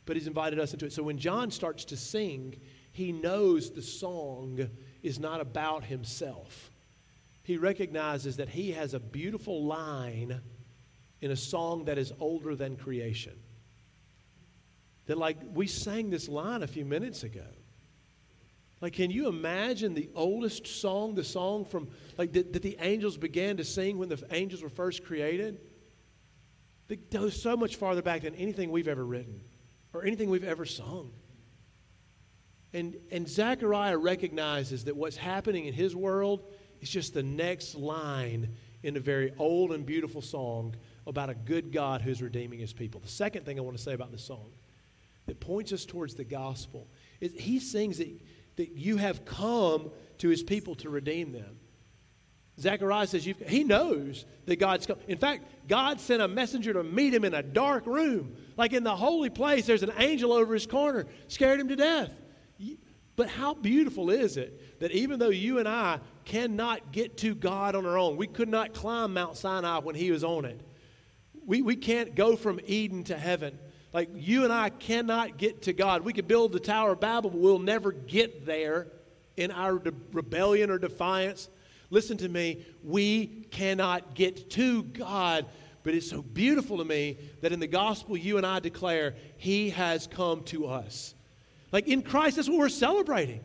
but 0.05 0.17
He's 0.17 0.27
invited 0.27 0.59
us 0.59 0.73
into 0.73 0.87
it. 0.87 0.93
So 0.93 1.03
when 1.03 1.19
John 1.19 1.51
starts 1.51 1.87
to 1.87 1.97
sing, 1.97 2.57
he 2.93 3.13
knows 3.13 3.71
the 3.71 3.83
song 3.83 4.69
is 5.03 5.19
not 5.19 5.41
about 5.41 5.85
himself. 5.85 6.70
He 7.51 7.57
recognizes 7.57 8.37
that 8.37 8.49
he 8.49 8.71
has 8.71 8.95
a 8.95 9.01
beautiful 9.01 9.65
line 9.65 10.41
in 11.21 11.33
a 11.33 11.37
song 11.37 11.87
that 11.87 11.99
is 11.99 12.13
older 12.21 12.55
than 12.55 12.77
creation. 12.77 13.37
That, 15.07 15.19
like, 15.19 15.37
we 15.53 15.67
sang 15.67 16.11
this 16.11 16.29
line 16.29 16.63
a 16.63 16.69
few 16.69 16.85
minutes 16.85 17.25
ago. 17.25 17.47
Like, 18.81 18.93
can 18.93 19.11
you 19.11 19.27
imagine 19.27 19.95
the 19.95 20.09
oldest 20.15 20.65
song, 20.69 21.17
the 21.17 21.25
song 21.25 21.65
from, 21.65 21.89
like, 22.17 22.33
that, 22.35 22.53
that 22.53 22.63
the 22.63 22.77
angels 22.81 23.17
began 23.17 23.57
to 23.57 23.65
sing 23.65 23.99
when 23.99 24.09
the 24.09 24.23
angels 24.31 24.63
were 24.63 24.69
first 24.69 25.05
created? 25.05 25.61
That 26.87 27.11
goes 27.11 27.41
so 27.41 27.57
much 27.57 27.75
farther 27.75 28.01
back 28.01 28.23
than 28.23 28.37
anything 28.37 28.71
we've 28.71 28.87
ever 28.87 29.05
written 29.05 29.41
or 29.93 30.05
anything 30.05 30.31
we've 30.31 30.45
ever 30.45 30.65
sung. 30.65 31.11
And, 32.73 32.97
and 33.11 33.29
Zechariah 33.29 33.99
recognizes 33.99 34.85
that 34.85 34.97
what's 34.97 35.17
happening 35.17 35.65
in 35.65 35.75
his 35.75 35.97
world 35.97 36.45
is 36.81 36.91
just 36.91 37.15
the 37.15 37.23
next 37.23 37.75
line 37.75 38.49
in 38.83 38.97
a 38.97 39.01
very 39.01 39.33
old 39.39 39.73
and 39.73 39.85
beautiful 39.85 40.23
song 40.23 40.75
about 41.07 41.31
a 41.31 41.35
good 41.35 41.73
God 41.73 42.03
who's 42.03 42.23
redeeming 42.23 42.59
his 42.59 42.73
people. 42.73 43.01
The 43.01 43.09
second 43.09 43.45
thing 43.45 43.59
I 43.59 43.63
want 43.63 43.77
to 43.77 43.83
say 43.83 43.93
about 43.93 44.11
this 44.11 44.25
song 44.25 44.51
that 45.27 45.41
points 45.41 45.73
us 45.73 45.85
towards 45.85 46.15
the 46.15 46.25
gospel 46.25 46.89
is 47.21 47.33
he 47.35 47.61
sings 47.61 47.99
that 47.99 48.09
that 48.57 48.77
you 48.77 48.99
have 48.99 49.25
come 49.25 49.91
to 50.19 50.29
his 50.29 50.43
people 50.43 50.75
to 50.77 50.91
redeem 50.91 51.33
them. 51.33 51.59
Zechariah 52.59 53.07
says 53.07 53.25
he 53.25 53.65
knows 53.65 54.27
that 54.45 54.57
God's 54.57 54.87
come. 54.87 54.99
In 55.09 55.17
fact, 55.17 55.45
God 55.67 55.99
sent 55.99 56.21
a 56.21 56.29
messenger 56.29 56.75
to 56.75 56.85
meet 56.85 57.15
him 57.15 57.25
in 57.25 57.33
a 57.33 57.43
dark 57.43 57.87
room. 57.87 58.37
Like 58.59 58.75
in 58.75 58.85
the 58.85 58.95
holy 58.95 59.31
place, 59.31 59.65
there's 59.65 59.83
an 59.83 59.95
angel 59.97 60.33
over 60.35 60.53
his 60.53 60.67
corner, 60.67 61.07
scared 61.29 61.59
him 61.59 61.69
to 61.69 61.77
death. 61.77 62.11
But 63.17 63.31
how 63.31 63.55
beautiful 63.55 64.11
is 64.11 64.37
it 64.37 64.81
that 64.81 64.93
even 64.93 65.19
though 65.19 65.31
you 65.31 65.59
and 65.59 65.67
I 65.67 66.01
cannot 66.31 66.93
get 66.93 67.17
to 67.17 67.35
God 67.35 67.75
on 67.75 67.85
our 67.85 67.99
own, 67.99 68.17
we 68.17 68.29
could 68.29 68.49
not 68.49 68.73
climb 68.73 69.13
Mount 69.15 69.37
Sinai 69.37 69.81
when 69.81 69.97
he 69.97 70.13
was 70.13 70.23
on 70.23 70.45
it. 70.45 70.61
We, 71.45 71.61
we 71.61 71.75
can't 71.75 72.15
go 72.15 72.37
from 72.37 72.61
Eden 72.67 73.03
to 73.05 73.19
heaven. 73.19 73.59
Like 73.93 74.11
you 74.15 74.45
and 74.45 74.53
I 74.53 74.71
cannot 74.71 75.39
get 75.39 75.63
to 75.63 75.73
God. 75.73 76.05
We 76.05 76.13
could 76.13 76.29
build 76.29 76.53
the 76.53 76.61
Tower 76.61 76.93
of 76.93 77.01
Babel, 77.01 77.31
but 77.31 77.41
we'll 77.41 77.59
never 77.59 77.91
get 77.91 78.47
there 78.47 78.87
in 79.37 79.51
our 79.51 79.81
de- 79.81 79.93
rebellion 80.13 80.71
or 80.71 80.79
defiance. 80.79 81.49
Listen 81.91 82.17
to 82.19 82.29
me, 82.29 82.65
we 82.85 83.27
cannot 83.51 84.15
get 84.15 84.51
to 84.51 84.85
God, 84.85 85.47
but 85.83 85.95
it's 85.95 86.09
so 86.09 86.23
beautiful 86.23 86.79
to 86.79 86.85
me 86.85 87.19
that 87.41 87.51
in 87.51 87.59
the 87.59 87.67
gospel 87.67 88.17
you 88.17 88.37
and 88.37 88.47
I 88.47 88.61
declare, 88.61 89.17
He 89.37 89.71
has 89.71 90.07
come 90.07 90.45
to 90.45 90.69
us. 90.69 91.17
Like 91.73 91.89
in 91.89 92.03
Christ, 92.03 92.37
that's 92.37 92.49
what 92.49 92.59
we're 92.59 92.69
celebrating. 92.69 93.41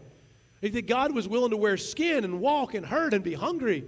That 0.72 0.88
God 0.88 1.14
was 1.14 1.28
willing 1.28 1.52
to 1.52 1.58
wear 1.58 1.78
skin 1.78 2.24
and 2.24 2.40
walk 2.40 2.74
and 2.74 2.86
hurt 2.86 3.14
and 3.14 3.24
be 3.24 3.34
hungry, 3.34 3.86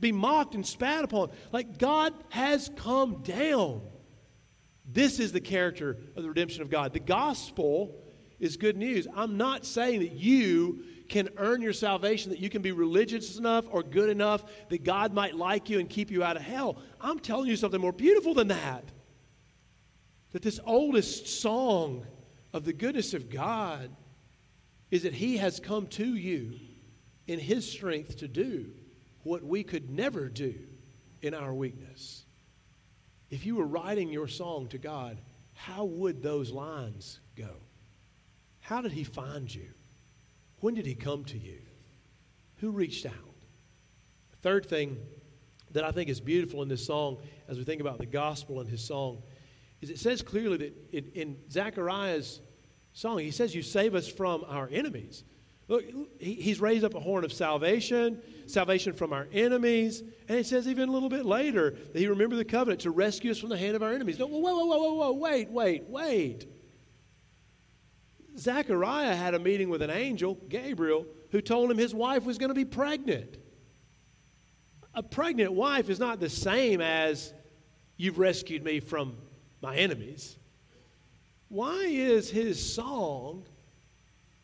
be 0.00 0.12
mocked 0.12 0.54
and 0.54 0.66
spat 0.66 1.04
upon. 1.04 1.30
Like 1.52 1.78
God 1.78 2.12
has 2.30 2.70
come 2.76 3.22
down. 3.22 3.82
This 4.84 5.20
is 5.20 5.32
the 5.32 5.40
character 5.40 5.98
of 6.16 6.22
the 6.22 6.28
redemption 6.28 6.62
of 6.62 6.70
God. 6.70 6.92
The 6.92 7.00
gospel 7.00 7.94
is 8.38 8.56
good 8.56 8.76
news. 8.76 9.06
I'm 9.14 9.36
not 9.36 9.66
saying 9.66 10.00
that 10.00 10.12
you 10.12 10.84
can 11.08 11.28
earn 11.36 11.62
your 11.62 11.72
salvation, 11.72 12.30
that 12.30 12.38
you 12.38 12.50
can 12.50 12.62
be 12.62 12.72
religious 12.72 13.38
enough 13.38 13.64
or 13.70 13.82
good 13.82 14.10
enough 14.10 14.44
that 14.68 14.84
God 14.84 15.12
might 15.12 15.34
like 15.34 15.70
you 15.70 15.78
and 15.78 15.88
keep 15.88 16.10
you 16.10 16.22
out 16.22 16.36
of 16.36 16.42
hell. 16.42 16.80
I'm 17.00 17.18
telling 17.18 17.48
you 17.48 17.56
something 17.56 17.80
more 17.80 17.92
beautiful 17.92 18.34
than 18.34 18.48
that. 18.48 18.84
That 20.32 20.42
this 20.42 20.60
oldest 20.64 21.40
song 21.40 22.06
of 22.52 22.64
the 22.64 22.72
goodness 22.72 23.14
of 23.14 23.30
God 23.30 23.90
is 24.90 25.02
that 25.02 25.14
He 25.14 25.36
has 25.36 25.60
come 25.60 25.86
to 25.88 26.14
you 26.14 26.54
in 27.26 27.38
His 27.38 27.70
strength 27.70 28.18
to 28.18 28.28
do 28.28 28.70
what 29.22 29.42
we 29.42 29.62
could 29.62 29.90
never 29.90 30.28
do 30.28 30.54
in 31.22 31.34
our 31.34 31.52
weakness. 31.52 32.24
If 33.30 33.44
you 33.44 33.56
were 33.56 33.66
writing 33.66 34.10
your 34.10 34.28
song 34.28 34.68
to 34.68 34.78
God, 34.78 35.18
how 35.52 35.84
would 35.84 36.22
those 36.22 36.50
lines 36.50 37.20
go? 37.36 37.50
How 38.60 38.80
did 38.80 38.92
He 38.92 39.04
find 39.04 39.52
you? 39.52 39.68
When 40.60 40.74
did 40.74 40.86
He 40.86 40.94
come 40.94 41.24
to 41.26 41.38
you? 41.38 41.58
Who 42.58 42.70
reached 42.70 43.06
out? 43.06 43.12
Third 44.42 44.66
thing 44.66 44.96
that 45.72 45.84
I 45.84 45.90
think 45.90 46.08
is 46.08 46.20
beautiful 46.20 46.62
in 46.62 46.68
this 46.68 46.84
song, 46.84 47.18
as 47.48 47.58
we 47.58 47.64
think 47.64 47.80
about 47.80 47.98
the 47.98 48.06
gospel 48.06 48.60
and 48.60 48.68
his 48.68 48.82
song, 48.82 49.22
is 49.80 49.90
it 49.90 49.98
says 49.98 50.22
clearly 50.22 50.56
that 50.56 50.74
in, 50.92 51.10
in 51.14 51.36
Zechariah's 51.50 52.40
song, 52.98 53.18
he 53.18 53.30
says, 53.30 53.54
You 53.54 53.62
save 53.62 53.94
us 53.94 54.08
from 54.08 54.44
our 54.48 54.68
enemies. 54.72 55.22
Look, 55.68 55.84
he's 56.18 56.60
raised 56.60 56.82
up 56.82 56.94
a 56.94 57.00
horn 57.00 57.24
of 57.24 57.32
salvation, 57.32 58.20
salvation 58.46 58.92
from 58.92 59.12
our 59.12 59.28
enemies. 59.32 60.02
And 60.28 60.38
he 60.38 60.42
says 60.42 60.66
even 60.66 60.88
a 60.88 60.92
little 60.92 61.08
bit 61.08 61.24
later 61.24 61.76
that 61.92 61.98
he 61.98 62.08
remembered 62.08 62.38
the 62.38 62.44
covenant 62.44 62.80
to 62.80 62.90
rescue 62.90 63.30
us 63.30 63.38
from 63.38 63.50
the 63.50 63.56
hand 63.56 63.76
of 63.76 63.82
our 63.84 63.92
enemies. 63.92 64.18
No, 64.18 64.26
whoa, 64.26 64.40
whoa, 64.40 64.64
whoa, 64.64 64.78
whoa, 64.78 64.94
whoa, 64.94 65.12
wait, 65.12 65.48
wait, 65.50 65.84
wait. 65.84 66.46
Zechariah 68.36 69.14
had 69.14 69.34
a 69.34 69.38
meeting 69.38 69.68
with 69.68 69.82
an 69.82 69.90
angel, 69.90 70.36
Gabriel, 70.48 71.06
who 71.30 71.40
told 71.40 71.70
him 71.70 71.78
his 71.78 71.94
wife 71.94 72.24
was 72.24 72.36
going 72.36 72.50
to 72.50 72.54
be 72.54 72.64
pregnant. 72.64 73.36
A 74.94 75.04
pregnant 75.04 75.52
wife 75.52 75.88
is 75.88 76.00
not 76.00 76.18
the 76.18 76.30
same 76.30 76.80
as 76.80 77.32
you've 77.96 78.18
rescued 78.18 78.64
me 78.64 78.80
from 78.80 79.16
my 79.60 79.76
enemies. 79.76 80.38
Why 81.48 81.86
is 81.88 82.30
his 82.30 82.74
song 82.74 83.44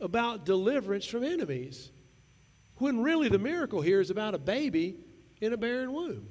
about 0.01 0.47
deliverance 0.47 1.07
from 1.07 1.23
enemies 1.23 1.91
when 2.79 3.03
really 3.03 3.29
the 3.29 3.39
miracle 3.39 3.81
here 3.81 4.01
is 4.01 4.11
about 4.11 4.35
a 4.35 4.39
baby 4.39 4.97
in 5.41 5.53
a 5.53 5.57
barren 5.57 5.93
womb? 5.93 6.29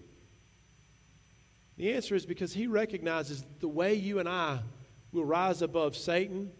The 1.77 1.93
answer 1.93 2.15
is 2.15 2.25
because 2.25 2.53
he 2.53 2.67
recognizes 2.67 3.45
the 3.59 3.67
way 3.67 3.93
you 3.95 4.19
and 4.19 4.27
I 4.27 4.59
will 5.11 5.25
rise 5.25 5.61
above 5.61 5.95
Satan 5.95 6.51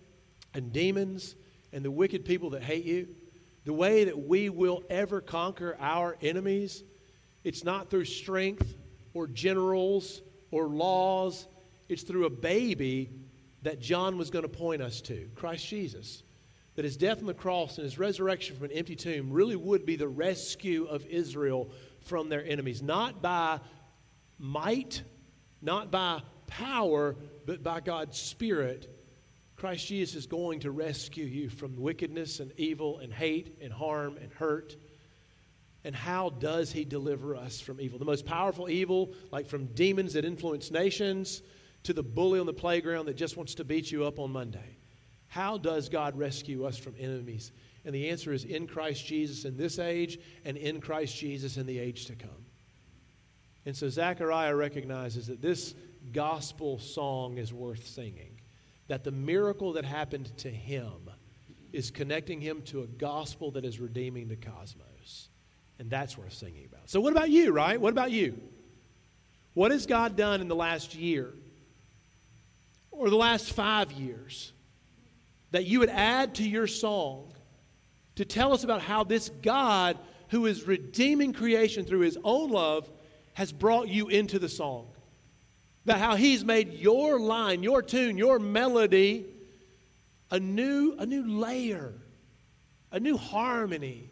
and 0.54 0.72
demons 0.72 1.36
and 1.72 1.84
the 1.84 1.92
wicked 1.92 2.24
people 2.24 2.52
that 2.52 2.64
hate 2.64 2.86
you, 2.86 3.08
the 3.66 3.74
way 3.74 4.04
that 4.06 4.28
we 4.28 4.50
will 4.50 4.84
ever 4.90 5.22
conquer 5.22 5.76
our 5.80 6.18
enemies, 6.22 6.84
it's 7.44 7.64
not 7.64 7.90
through 7.90 8.06
strength 8.06 8.76
or 9.14 9.28
generals 9.28 10.22
or 10.52 10.68
laws, 10.68 11.48
it's 11.90 12.04
through 12.04 12.26
a 12.26 12.30
baby 12.30 13.10
that 13.64 13.80
John 13.80 14.18
was 14.18 14.30
going 14.30 14.44
to 14.44 14.50
point 14.50 14.82
us 14.82 15.02
to 15.02 15.30
Christ 15.36 15.68
Jesus. 15.68 16.24
That 16.76 16.86
his 16.86 16.98
death 16.98 17.20
on 17.20 17.26
the 17.26 17.34
cross 17.34 17.78
and 17.78 17.86
his 17.86 18.00
resurrection 18.00 18.56
from 18.56 18.66
an 18.66 18.72
empty 18.72 18.96
tomb 18.96 19.32
really 19.32 19.56
would 19.56 19.86
be 19.86 19.96
the 19.96 20.08
rescue 20.08 20.86
of 20.86 21.06
Israel 21.06 21.72
from 22.02 22.30
their 22.30 22.46
enemies, 22.46 22.82
not 22.82 23.22
by 23.22 23.60
might, 24.40 25.04
not 25.62 25.92
by 25.92 26.22
power, 26.48 27.16
but 27.46 27.64
by 27.64 27.80
God's 27.80 28.20
Spirit. 28.20 28.90
Christ 29.56 29.88
Jesus 29.88 30.16
is 30.16 30.26
going 30.28 30.62
to 30.62 30.72
rescue 30.72 31.26
you 31.26 31.50
from 31.50 31.80
wickedness 31.80 32.40
and 32.40 32.52
evil 32.58 32.98
and 33.00 33.14
hate 33.14 33.58
and 33.62 33.72
harm 33.72 34.18
and 34.22 34.32
hurt. 34.34 34.76
And 35.86 35.96
how 35.96 36.30
does 36.32 36.72
he 36.72 36.86
deliver 36.86 37.36
us 37.36 37.62
from 37.62 37.80
evil? 37.80 38.00
The 38.00 38.06
most 38.06 38.26
powerful 38.26 38.70
evil, 38.70 39.14
like 39.32 39.48
from 39.48 39.68
demons 39.68 40.14
that 40.14 40.26
influence 40.26 40.72
nations 40.72 41.44
to 41.84 41.94
the 41.94 42.04
bully 42.04 42.40
on 42.40 42.46
the 42.46 42.54
playground 42.54 43.06
that 43.06 43.16
just 43.16 43.38
wants 43.38 43.56
to 43.56 43.64
beat 43.64 43.92
you 43.92 44.06
up 44.06 44.20
on 44.20 44.32
Monday. 44.32 44.78
How 45.28 45.58
does 45.58 45.90
God 45.90 46.18
rescue 46.18 46.66
us 46.66 46.78
from 46.78 46.96
enemies? 47.00 47.52
And 47.86 47.94
the 47.94 48.10
answer 48.10 48.32
is 48.32 48.46
in 48.46 48.68
Christ 48.68 49.06
Jesus 49.06 49.46
in 49.46 49.58
this 49.58 49.80
age 49.80 50.20
and 50.46 50.56
in 50.58 50.80
Christ 50.80 51.18
Jesus 51.18 51.58
in 51.58 51.66
the 51.66 51.80
age 51.80 52.06
to 52.06 52.16
come. 52.16 52.46
And 53.66 53.76
so 53.76 53.90
Zechariah 53.90 54.56
recognizes 54.56 55.28
that 55.28 55.42
this 55.42 55.74
gospel 56.12 56.80
song 56.80 57.38
is 57.38 57.54
worth 57.54 57.88
singing, 57.88 58.40
that 58.88 59.04
the 59.04 59.12
miracle 59.12 59.74
that 59.74 59.86
happened 59.86 60.38
to 60.40 60.50
him 60.50 61.10
is 61.72 61.90
connecting 61.90 62.40
him 62.40 62.62
to 62.64 62.84
a 62.84 62.88
gospel 62.88 63.52
that 63.52 63.66
is 63.66 63.80
redeeming 63.80 64.28
the 64.28 64.36
cosmos. 64.36 65.30
And 65.80 65.90
that's 65.90 66.18
worth 66.18 66.34
singing 66.34 66.66
about. 66.66 66.90
So, 66.90 67.02
what 67.02 67.12
about 67.12 67.30
you, 67.30 67.52
right? 67.52 67.82
What 67.82 67.92
about 67.92 68.12
you? 68.12 68.40
What 69.56 69.72
has 69.72 69.86
God 69.86 70.16
done 70.16 70.40
in 70.40 70.48
the 70.48 70.56
last 70.56 70.94
year 70.94 71.34
or 72.94 73.10
the 73.10 73.16
last 73.16 73.52
five 73.52 73.92
years 73.92 74.54
that 75.52 75.66
you 75.66 75.80
would 75.80 75.90
add 75.90 76.36
to 76.36 76.48
your 76.48 76.68
song 76.68 77.34
to 78.16 78.26
tell 78.26 78.54
us 78.54 78.64
about 78.64 78.82
how 78.82 79.04
this 79.04 79.30
God, 79.42 79.98
who 80.30 80.46
is 80.46 80.68
redeeming 80.68 81.34
creation 81.34 81.86
through 81.86 82.02
his 82.02 82.18
own 82.24 82.50
love, 82.50 82.90
has 83.34 83.52
brought 83.52 83.88
you 83.88 84.08
into 84.08 84.40
the 84.40 84.50
song. 84.50 84.88
That 85.86 85.98
how 85.98 86.16
he's 86.16 86.46
made 86.46 86.74
your 86.74 87.20
line, 87.20 87.64
your 87.64 87.82
tune, 87.82 88.18
your 88.18 88.40
melody 88.40 89.26
a 90.34 90.40
new, 90.40 90.96
a 90.98 91.06
new 91.06 91.28
layer, 91.28 91.94
a 92.92 93.00
new 93.00 93.18
harmony 93.18 94.10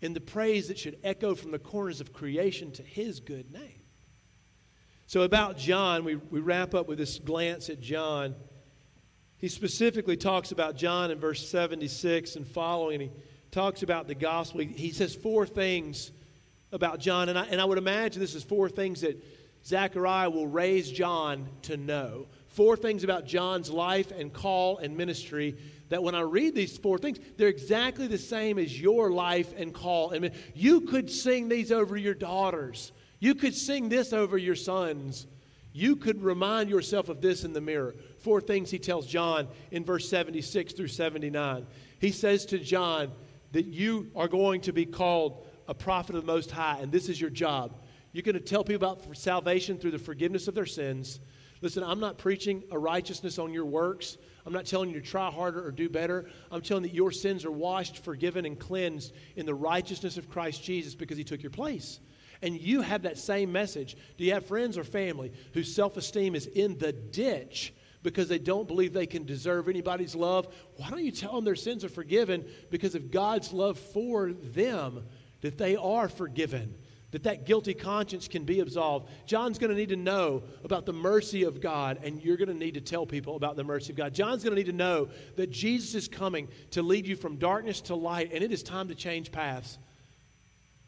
in 0.00 0.12
the 0.12 0.20
praise 0.20 0.66
that 0.66 0.76
should 0.76 0.98
echo 1.04 1.36
from 1.36 1.52
the 1.52 1.58
corners 1.58 2.00
of 2.00 2.12
creation 2.12 2.72
to 2.72 2.82
his 2.82 3.20
good 3.20 3.52
name. 3.52 3.85
So, 5.08 5.20
about 5.20 5.56
John, 5.56 6.02
we, 6.02 6.16
we 6.16 6.40
wrap 6.40 6.74
up 6.74 6.88
with 6.88 6.98
this 6.98 7.20
glance 7.20 7.70
at 7.70 7.80
John. 7.80 8.34
He 9.38 9.46
specifically 9.46 10.16
talks 10.16 10.50
about 10.50 10.74
John 10.74 11.12
in 11.12 11.20
verse 11.20 11.48
76 11.48 12.34
and 12.34 12.44
following. 12.44 13.00
He 13.00 13.10
talks 13.52 13.84
about 13.84 14.08
the 14.08 14.16
gospel. 14.16 14.62
He, 14.62 14.66
he 14.66 14.90
says 14.90 15.14
four 15.14 15.46
things 15.46 16.10
about 16.72 16.98
John. 16.98 17.28
And 17.28 17.38
I, 17.38 17.44
and 17.44 17.60
I 17.60 17.64
would 17.64 17.78
imagine 17.78 18.20
this 18.20 18.34
is 18.34 18.42
four 18.42 18.68
things 18.68 19.02
that 19.02 19.22
Zechariah 19.64 20.28
will 20.28 20.48
raise 20.48 20.90
John 20.90 21.48
to 21.62 21.76
know. 21.76 22.26
Four 22.48 22.76
things 22.76 23.04
about 23.04 23.26
John's 23.26 23.70
life 23.70 24.10
and 24.10 24.32
call 24.32 24.78
and 24.78 24.96
ministry 24.96 25.56
that 25.88 26.02
when 26.02 26.16
I 26.16 26.22
read 26.22 26.56
these 26.56 26.76
four 26.78 26.98
things, 26.98 27.20
they're 27.36 27.46
exactly 27.46 28.08
the 28.08 28.18
same 28.18 28.58
as 28.58 28.80
your 28.80 29.12
life 29.12 29.54
and 29.56 29.72
call. 29.72 30.12
I 30.12 30.18
mean, 30.18 30.32
you 30.52 30.80
could 30.80 31.08
sing 31.08 31.48
these 31.48 31.70
over 31.70 31.96
your 31.96 32.14
daughters. 32.14 32.90
You 33.18 33.34
could 33.34 33.54
sing 33.54 33.88
this 33.88 34.12
over 34.12 34.36
your 34.36 34.54
sons. 34.54 35.26
You 35.72 35.96
could 35.96 36.22
remind 36.22 36.70
yourself 36.70 37.08
of 37.08 37.20
this 37.20 37.44
in 37.44 37.52
the 37.52 37.60
mirror. 37.60 37.94
Four 38.18 38.40
things 38.40 38.70
he 38.70 38.78
tells 38.78 39.06
John 39.06 39.48
in 39.70 39.84
verse 39.84 40.08
76 40.08 40.72
through 40.72 40.88
79. 40.88 41.66
He 41.98 42.12
says 42.12 42.46
to 42.46 42.58
John 42.58 43.12
that 43.52 43.66
you 43.66 44.10
are 44.16 44.28
going 44.28 44.62
to 44.62 44.72
be 44.72 44.86
called 44.86 45.46
a 45.68 45.74
prophet 45.74 46.16
of 46.16 46.24
the 46.24 46.32
Most 46.32 46.50
High, 46.50 46.78
and 46.80 46.92
this 46.92 47.08
is 47.08 47.20
your 47.20 47.30
job. 47.30 47.78
You're 48.12 48.22
going 48.22 48.34
to 48.34 48.40
tell 48.40 48.64
people 48.64 48.88
about 48.88 49.16
salvation 49.16 49.78
through 49.78 49.90
the 49.90 49.98
forgiveness 49.98 50.48
of 50.48 50.54
their 50.54 50.66
sins. 50.66 51.20
Listen, 51.60 51.82
I'm 51.82 52.00
not 52.00 52.18
preaching 52.18 52.64
a 52.70 52.78
righteousness 52.78 53.38
on 53.38 53.52
your 53.52 53.64
works. 53.64 54.16
I'm 54.44 54.52
not 54.52 54.64
telling 54.64 54.90
you 54.90 55.00
to 55.00 55.06
try 55.06 55.30
harder 55.30 55.62
or 55.62 55.70
do 55.70 55.88
better. 55.88 56.26
I'm 56.50 56.62
telling 56.62 56.84
that 56.84 56.94
your 56.94 57.10
sins 57.10 57.44
are 57.44 57.50
washed, 57.50 58.04
forgiven, 58.04 58.46
and 58.46 58.58
cleansed 58.58 59.12
in 59.36 59.44
the 59.44 59.54
righteousness 59.54 60.16
of 60.16 60.30
Christ 60.30 60.62
Jesus 60.62 60.94
because 60.94 61.18
he 61.18 61.24
took 61.24 61.42
your 61.42 61.50
place. 61.50 62.00
And 62.42 62.60
you 62.60 62.82
have 62.82 63.02
that 63.02 63.18
same 63.18 63.52
message. 63.52 63.96
Do 64.16 64.24
you 64.24 64.32
have 64.34 64.46
friends 64.46 64.76
or 64.76 64.84
family 64.84 65.32
whose 65.54 65.74
self 65.74 65.96
esteem 65.96 66.34
is 66.34 66.46
in 66.46 66.78
the 66.78 66.92
ditch 66.92 67.74
because 68.02 68.28
they 68.28 68.38
don't 68.38 68.68
believe 68.68 68.92
they 68.92 69.06
can 69.06 69.24
deserve 69.24 69.68
anybody's 69.68 70.14
love? 70.14 70.48
Why 70.76 70.90
don't 70.90 71.04
you 71.04 71.12
tell 71.12 71.34
them 71.34 71.44
their 71.44 71.56
sins 71.56 71.84
are 71.84 71.88
forgiven 71.88 72.46
because 72.70 72.94
of 72.94 73.10
God's 73.10 73.52
love 73.52 73.78
for 73.78 74.32
them? 74.32 75.04
that 75.40 75.58
they 75.58 75.76
are 75.76 76.08
forgiven, 76.08 76.74
that 77.10 77.22
that 77.24 77.46
guilty 77.46 77.74
conscience 77.74 78.28
can 78.28 78.44
be 78.44 78.60
absolved. 78.60 79.08
John's 79.26 79.58
going 79.58 79.70
to 79.70 79.76
need 79.76 79.90
to 79.90 79.96
know 79.96 80.42
about 80.64 80.86
the 80.86 80.92
mercy 80.92 81.44
of 81.44 81.60
God, 81.60 82.00
and 82.02 82.22
you're 82.22 82.36
going 82.36 82.48
to 82.48 82.54
need 82.54 82.74
to 82.74 82.80
tell 82.80 83.06
people 83.06 83.36
about 83.36 83.56
the 83.56 83.64
mercy 83.64 83.92
of 83.92 83.96
God. 83.96 84.12
John's 84.12 84.42
going 84.42 84.56
to 84.56 84.60
need 84.60 84.70
to 84.70 84.76
know 84.76 85.08
that 85.36 85.50
Jesus 85.50 85.94
is 85.94 86.08
coming 86.08 86.48
to 86.72 86.82
lead 86.82 87.06
you 87.06 87.16
from 87.16 87.36
darkness 87.36 87.80
to 87.82 87.94
light, 87.94 88.32
and 88.32 88.42
it 88.42 88.52
is 88.52 88.62
time 88.62 88.88
to 88.88 88.94
change 88.94 89.30
paths. 89.30 89.78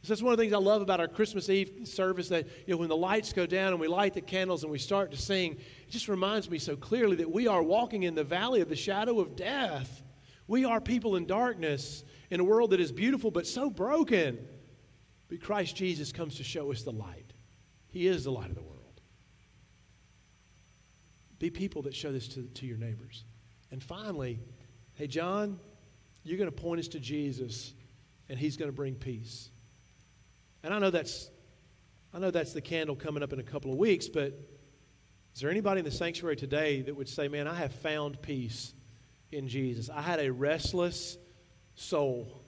So 0.02 0.08
that's 0.08 0.22
one 0.22 0.32
of 0.32 0.38
the 0.38 0.44
things 0.44 0.52
I 0.52 0.58
love 0.58 0.80
about 0.80 1.00
our 1.00 1.08
Christmas 1.08 1.48
Eve 1.48 1.80
service 1.84 2.28
that 2.28 2.46
you 2.66 2.74
know 2.74 2.78
when 2.78 2.88
the 2.88 2.96
lights 2.96 3.32
go 3.32 3.46
down 3.46 3.72
and 3.72 3.80
we 3.80 3.88
light 3.88 4.14
the 4.14 4.20
candles 4.20 4.62
and 4.62 4.70
we 4.70 4.78
start 4.78 5.10
to 5.10 5.16
sing, 5.16 5.54
it 5.54 5.90
just 5.90 6.08
reminds 6.08 6.48
me 6.48 6.58
so 6.58 6.76
clearly 6.76 7.16
that 7.16 7.30
we 7.30 7.48
are 7.48 7.62
walking 7.62 8.04
in 8.04 8.14
the 8.14 8.24
valley 8.24 8.60
of 8.60 8.68
the 8.68 8.76
shadow 8.76 9.18
of 9.18 9.34
death. 9.34 10.02
We 10.46 10.64
are 10.64 10.80
people 10.80 11.16
in 11.16 11.26
darkness 11.26 12.04
in 12.30 12.40
a 12.40 12.44
world 12.44 12.70
that 12.70 12.80
is 12.80 12.92
beautiful 12.92 13.30
but 13.30 13.46
so 13.46 13.68
broken. 13.70 14.38
But 15.28 15.42
Christ 15.42 15.76
Jesus 15.76 16.12
comes 16.12 16.36
to 16.36 16.44
show 16.44 16.70
us 16.72 16.82
the 16.82 16.92
light. 16.92 17.32
He 17.88 18.06
is 18.06 18.24
the 18.24 18.30
light 18.30 18.48
of 18.48 18.54
the 18.54 18.62
world. 18.62 18.78
Be 21.38 21.50
people 21.50 21.82
that 21.82 21.94
show 21.94 22.12
this 22.12 22.28
to, 22.28 22.42
to 22.42 22.66
your 22.66 22.78
neighbors. 22.78 23.24
And 23.70 23.82
finally, 23.82 24.40
hey, 24.94 25.06
John, 25.06 25.58
you're 26.24 26.38
going 26.38 26.50
to 26.50 26.56
point 26.56 26.80
us 26.80 26.88
to 26.88 27.00
Jesus, 27.00 27.74
and 28.28 28.38
he's 28.38 28.56
going 28.56 28.70
to 28.70 28.74
bring 28.74 28.94
peace. 28.94 29.50
And 30.62 30.74
I 30.74 30.78
know 30.78 30.90
that's 30.90 31.30
I 32.12 32.18
know 32.18 32.30
that's 32.30 32.52
the 32.52 32.60
candle 32.60 32.96
coming 32.96 33.22
up 33.22 33.32
in 33.32 33.38
a 33.38 33.44
couple 33.44 33.70
of 33.70 33.78
weeks, 33.78 34.08
but 34.08 34.32
is 35.34 35.42
there 35.42 35.50
anybody 35.50 35.80
in 35.80 35.84
the 35.84 35.90
sanctuary 35.90 36.36
today 36.36 36.82
that 36.82 36.96
would 36.96 37.08
say, 37.08 37.28
Man, 37.28 37.46
I 37.46 37.54
have 37.54 37.72
found 37.72 38.20
peace 38.22 38.74
in 39.30 39.48
Jesus? 39.48 39.90
I 39.90 40.00
had 40.00 40.20
a 40.20 40.32
restless 40.32 41.18
soul. 41.74 42.42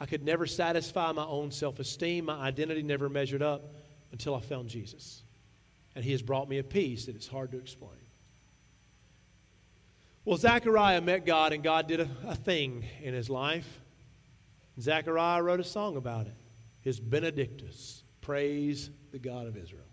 I 0.00 0.06
could 0.06 0.22
never 0.22 0.46
satisfy 0.46 1.12
my 1.12 1.24
own 1.24 1.50
self 1.50 1.78
esteem. 1.78 2.26
My 2.26 2.34
identity 2.34 2.82
never 2.82 3.08
measured 3.08 3.42
up 3.42 3.74
until 4.12 4.34
I 4.34 4.40
found 4.40 4.68
Jesus. 4.68 5.22
And 5.94 6.04
He 6.04 6.12
has 6.12 6.22
brought 6.22 6.48
me 6.48 6.58
a 6.58 6.64
peace 6.64 7.06
that 7.06 7.16
is 7.16 7.26
hard 7.26 7.52
to 7.52 7.58
explain. 7.58 7.92
Well, 10.24 10.36
Zechariah 10.36 11.00
met 11.00 11.24
God, 11.24 11.54
and 11.54 11.62
God 11.62 11.88
did 11.88 12.00
a, 12.00 12.08
a 12.26 12.34
thing 12.34 12.84
in 13.00 13.14
his 13.14 13.30
life. 13.30 13.80
Zechariah 14.78 15.42
wrote 15.42 15.60
a 15.60 15.64
song 15.64 15.96
about 15.96 16.26
it 16.26 16.34
his 16.88 16.98
Benedictus. 16.98 18.02
Praise 18.22 18.88
the 19.12 19.18
God 19.18 19.46
of 19.46 19.58
Israel. 19.58 19.84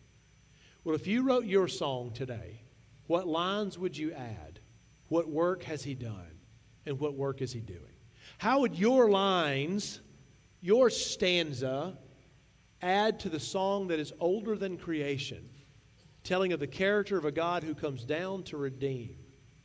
Well, 0.86 0.96
if 0.96 1.08
you 1.08 1.24
wrote 1.24 1.44
your 1.44 1.68
song 1.68 2.12
today, 2.14 2.62
what 3.08 3.28
lines 3.28 3.78
would 3.78 3.98
you 3.98 4.14
add? 4.14 4.62
What 5.10 5.30
work 5.30 5.64
has 5.64 5.84
he 5.84 5.94
done? 5.94 6.40
And 6.86 6.98
what 6.98 7.16
work 7.16 7.42
is 7.42 7.52
he 7.52 7.60
doing? 7.60 7.82
How 8.38 8.62
would 8.62 8.76
your 8.76 9.10
lines, 9.10 10.00
your 10.62 10.90
stanza, 10.90 11.98
add 12.82 13.20
to 13.20 13.30
the 13.30 13.42
song 13.42 13.90
that 13.90 14.00
is 14.00 14.14
older 14.22 14.56
than 14.56 14.78
creation, 14.78 15.50
telling 16.24 16.54
of 16.54 16.62
the 16.62 16.66
character 16.66 17.18
of 17.18 17.26
a 17.26 17.32
God 17.32 17.62
who 17.62 17.76
comes 17.76 18.06
down 18.06 18.44
to 18.44 18.56
redeem, 18.56 19.18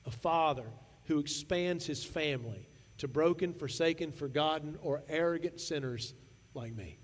a 0.05 0.11
father 0.11 0.67
who 1.05 1.21
expands 1.21 1.87
his 1.87 2.03
family 2.03 2.69
to 2.99 3.07
broken, 3.07 3.55
forsaken, 3.55 4.11
forgotten, 4.11 4.77
or 4.83 5.05
arrogant 5.09 5.61
sinners 5.61 6.13
like 6.55 6.75
me, 6.75 6.99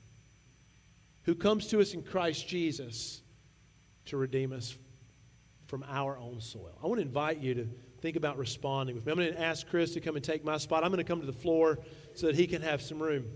who 1.27 1.35
comes 1.35 1.67
to 1.67 1.81
us 1.81 1.93
in 1.93 2.03
Christ 2.03 2.49
Jesus 2.49 3.21
to 4.07 4.17
redeem 4.17 4.53
us 4.53 4.77
from 5.67 5.85
our 5.89 6.17
own 6.17 6.41
soil. 6.41 6.79
I 6.83 6.87
want 6.87 7.01
to 7.01 7.07
invite 7.07 7.39
you 7.39 7.55
to 7.55 7.69
think 8.01 8.17
about 8.17 8.39
responding 8.39 8.95
with 8.95 9.05
me. 9.05 9.13
I'm 9.13 9.19
going 9.19 9.33
to 9.33 9.41
ask 9.41 9.69
Chris 9.69 9.93
to 9.95 10.01
come 10.01 10.15
and 10.15 10.25
take 10.25 10.45
my 10.45 10.57
spot. 10.57 10.85
I'm 10.85 10.91
going 10.91 11.05
to 11.05 11.05
come 11.05 11.21
to 11.21 11.27
the 11.27 11.33
floor 11.33 11.81
so 12.15 12.29
that 12.29 12.37
he 12.37 12.47
can 12.47 12.63
have 12.63 12.81
some 12.81 13.03
room. 13.03 13.27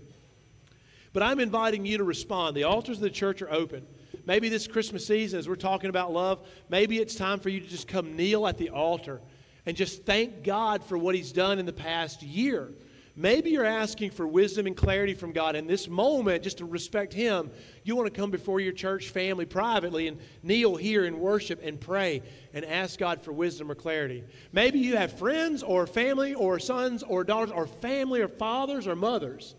But 1.11 1.23
I'm 1.23 1.41
inviting 1.41 1.85
you 1.85 1.97
to 1.97 2.05
respond. 2.05 2.55
The 2.55 2.63
altars 2.63 2.97
of 2.97 3.03
the 3.03 3.09
church 3.09 3.41
are 3.41 3.51
open. 3.51 3.85
Maybe 4.25 4.47
this 4.47 4.67
Christmas 4.67 5.05
season, 5.05 5.39
as 5.39 5.49
we're 5.49 5.55
talking 5.55 5.89
about 5.89 6.13
love, 6.13 6.47
maybe 6.69 6.99
it's 6.99 7.15
time 7.15 7.41
for 7.41 7.49
you 7.49 7.59
to 7.59 7.67
just 7.67 7.89
come 7.89 8.15
kneel 8.15 8.47
at 8.47 8.57
the 8.57 8.69
altar 8.69 9.19
and 9.65 9.75
just 9.75 10.05
thank 10.05 10.43
God 10.43 10.85
for 10.85 10.97
what 10.97 11.15
He's 11.15 11.33
done 11.33 11.59
in 11.59 11.65
the 11.65 11.73
past 11.73 12.23
year. 12.23 12.71
Maybe 13.15 13.49
you're 13.49 13.65
asking 13.65 14.11
for 14.11 14.25
wisdom 14.25 14.67
and 14.67 14.75
clarity 14.75 15.13
from 15.13 15.33
God 15.33 15.55
in 15.55 15.67
this 15.67 15.89
moment, 15.89 16.43
just 16.43 16.59
to 16.59 16.65
respect 16.65 17.13
Him. 17.13 17.51
You 17.83 17.95
want 17.95 18.13
to 18.13 18.19
come 18.19 18.31
before 18.31 18.59
your 18.59 18.71
church 18.71 19.09
family 19.09 19.45
privately 19.45 20.07
and 20.07 20.17
kneel 20.43 20.75
here 20.75 21.03
and 21.05 21.19
worship 21.19 21.59
and 21.61 21.79
pray 21.79 22.21
and 22.53 22.63
ask 22.63 22.97
God 22.97 23.21
for 23.21 23.33
wisdom 23.33 23.69
or 23.69 23.75
clarity. 23.75 24.23
Maybe 24.53 24.79
you 24.79 24.95
have 24.95 25.17
friends 25.17 25.61
or 25.61 25.85
family 25.87 26.33
or 26.33 26.57
sons 26.59 27.03
or 27.03 27.23
daughters 27.23 27.53
or 27.53 27.67
family 27.67 28.21
or 28.21 28.29
fathers 28.29 28.87
or 28.87 28.95
mothers 28.95 29.55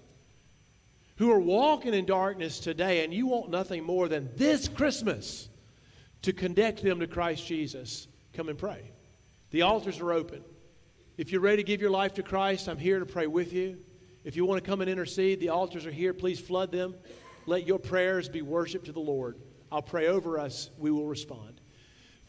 who 1.17 1.31
are 1.31 1.41
walking 1.41 1.95
in 1.95 2.07
darkness 2.07 2.59
today, 2.59 3.05
and 3.05 3.13
you 3.13 3.27
want 3.27 3.51
nothing 3.51 3.85
more 3.85 4.09
than 4.09 4.31
this 4.37 4.67
Christmas 4.67 5.49
to 6.23 6.33
connect 6.33 6.83
them 6.83 7.01
to 7.01 7.07
Christ 7.07 7.47
Jesus. 7.47 8.09
Come 8.33 8.49
and 8.49 8.59
pray. 8.59 8.91
The 9.51 9.63
altars 9.63 10.01
are 10.01 10.13
open. 10.13 10.43
If 11.19 11.31
you're 11.31 11.43
ready 11.43 11.59
to 11.59 11.63
give 11.63 11.83
your 11.83 11.91
life 11.91 12.15
to 12.15 12.23
Christ, 12.23 12.69
I'm 12.69 12.79
here 12.79 12.99
to 12.99 13.05
pray 13.05 13.27
with 13.27 13.53
you. 13.53 13.77
If 14.25 14.35
you 14.35 14.47
want 14.47 14.65
to 14.65 14.69
come 14.69 14.81
and 14.81 14.89
intercede, 14.89 15.41
the 15.41 15.51
altars 15.51 15.85
are 15.85 15.91
here. 15.91 16.15
Please 16.15 16.41
flood 16.41 16.73
them. 16.73 16.95
Let 17.45 17.67
your 17.67 17.79
prayers 17.79 18.31
be 18.31 18.41
worship 18.41 18.85
to 18.85 18.93
the 18.93 19.01
Lord. 19.01 19.37
I'll 19.71 19.83
pray 19.83 20.07
over 20.07 20.39
us. 20.39 20.71
We 20.79 20.91
will 20.91 21.07
respond. 21.07 21.62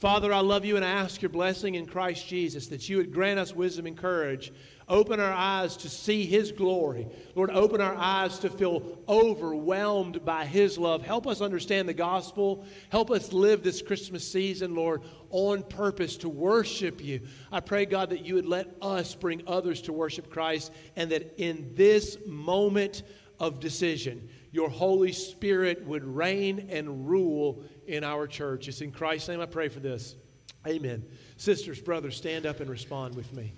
Father, 0.04 0.34
I 0.34 0.42
love 0.42 0.66
you 0.66 0.76
and 0.76 0.84
I 0.84 0.89
ask 0.89 1.22
your 1.22 1.30
blessing 1.30 1.76
in 1.76 1.86
Christ 1.86 2.28
Jesus 2.28 2.68
that 2.68 2.89
you 2.89 2.98
would 2.98 3.13
grant 3.13 3.39
us 3.39 3.56
wisdom 3.56 3.86
and 3.86 3.96
courage. 3.96 4.52
Open 4.89 5.22
our 5.22 5.32
eyes 5.32 5.78
to 5.78 5.88
see 5.88 6.26
his 6.26 6.52
glory. 6.52 7.08
Lord, 7.36 7.50
open 7.52 7.80
our 7.80 7.96
eyes 7.96 8.38
to 8.39 8.50
feel 8.50 9.00
overwhelmed 9.08 10.26
by 10.26 10.44
his 10.44 10.78
love. 10.78 11.04
Help 11.04 11.26
us 11.26 11.39
understand 11.39 11.88
the 11.88 11.94
gospel. 11.94 12.66
Help 12.89 13.12
us 13.12 13.32
live 13.32 13.63
this 13.63 13.82
Christmas 13.82 14.30
season, 14.30 14.76
Lord, 14.76 15.04
on 15.30 15.63
purpose 15.63 16.18
to 16.18 16.28
worship 16.28 17.02
you. 17.02 17.22
I 17.50 17.62
pray, 17.62 17.86
God, 17.86 18.10
that 18.10 18.26
you 18.26 18.36
would 18.36 18.46
let 18.46 18.76
us 18.82 19.16
bring 19.16 19.44
others 19.48 19.84
to 19.84 19.94
worship 19.94 20.30
Christ 20.30 20.74
and 20.98 21.12
that 21.12 21.36
in 21.42 21.72
this 21.76 22.18
moment 22.28 23.04
of 23.39 23.62
decision, 23.62 24.28
your 24.52 24.70
Holy 24.70 25.12
Spirit 25.13 25.86
would 25.86 26.04
reign 26.04 26.68
and 26.70 27.10
rule 27.10 27.63
in 27.88 28.04
our 28.04 28.28
church. 28.28 28.67
It's 28.67 28.82
in 28.82 28.91
Christ's 28.91 29.30
name 29.30 29.41
I 29.41 29.46
pray 29.46 29.69
for 29.69 29.80
this. 29.80 30.15
Amen. 30.67 31.06
Sisters, 31.38 31.82
brothers, 31.82 32.15
stand 32.15 32.46
up 32.46 32.60
and 32.60 32.69
respond 32.69 33.15
with 33.15 33.34
me. 33.34 33.54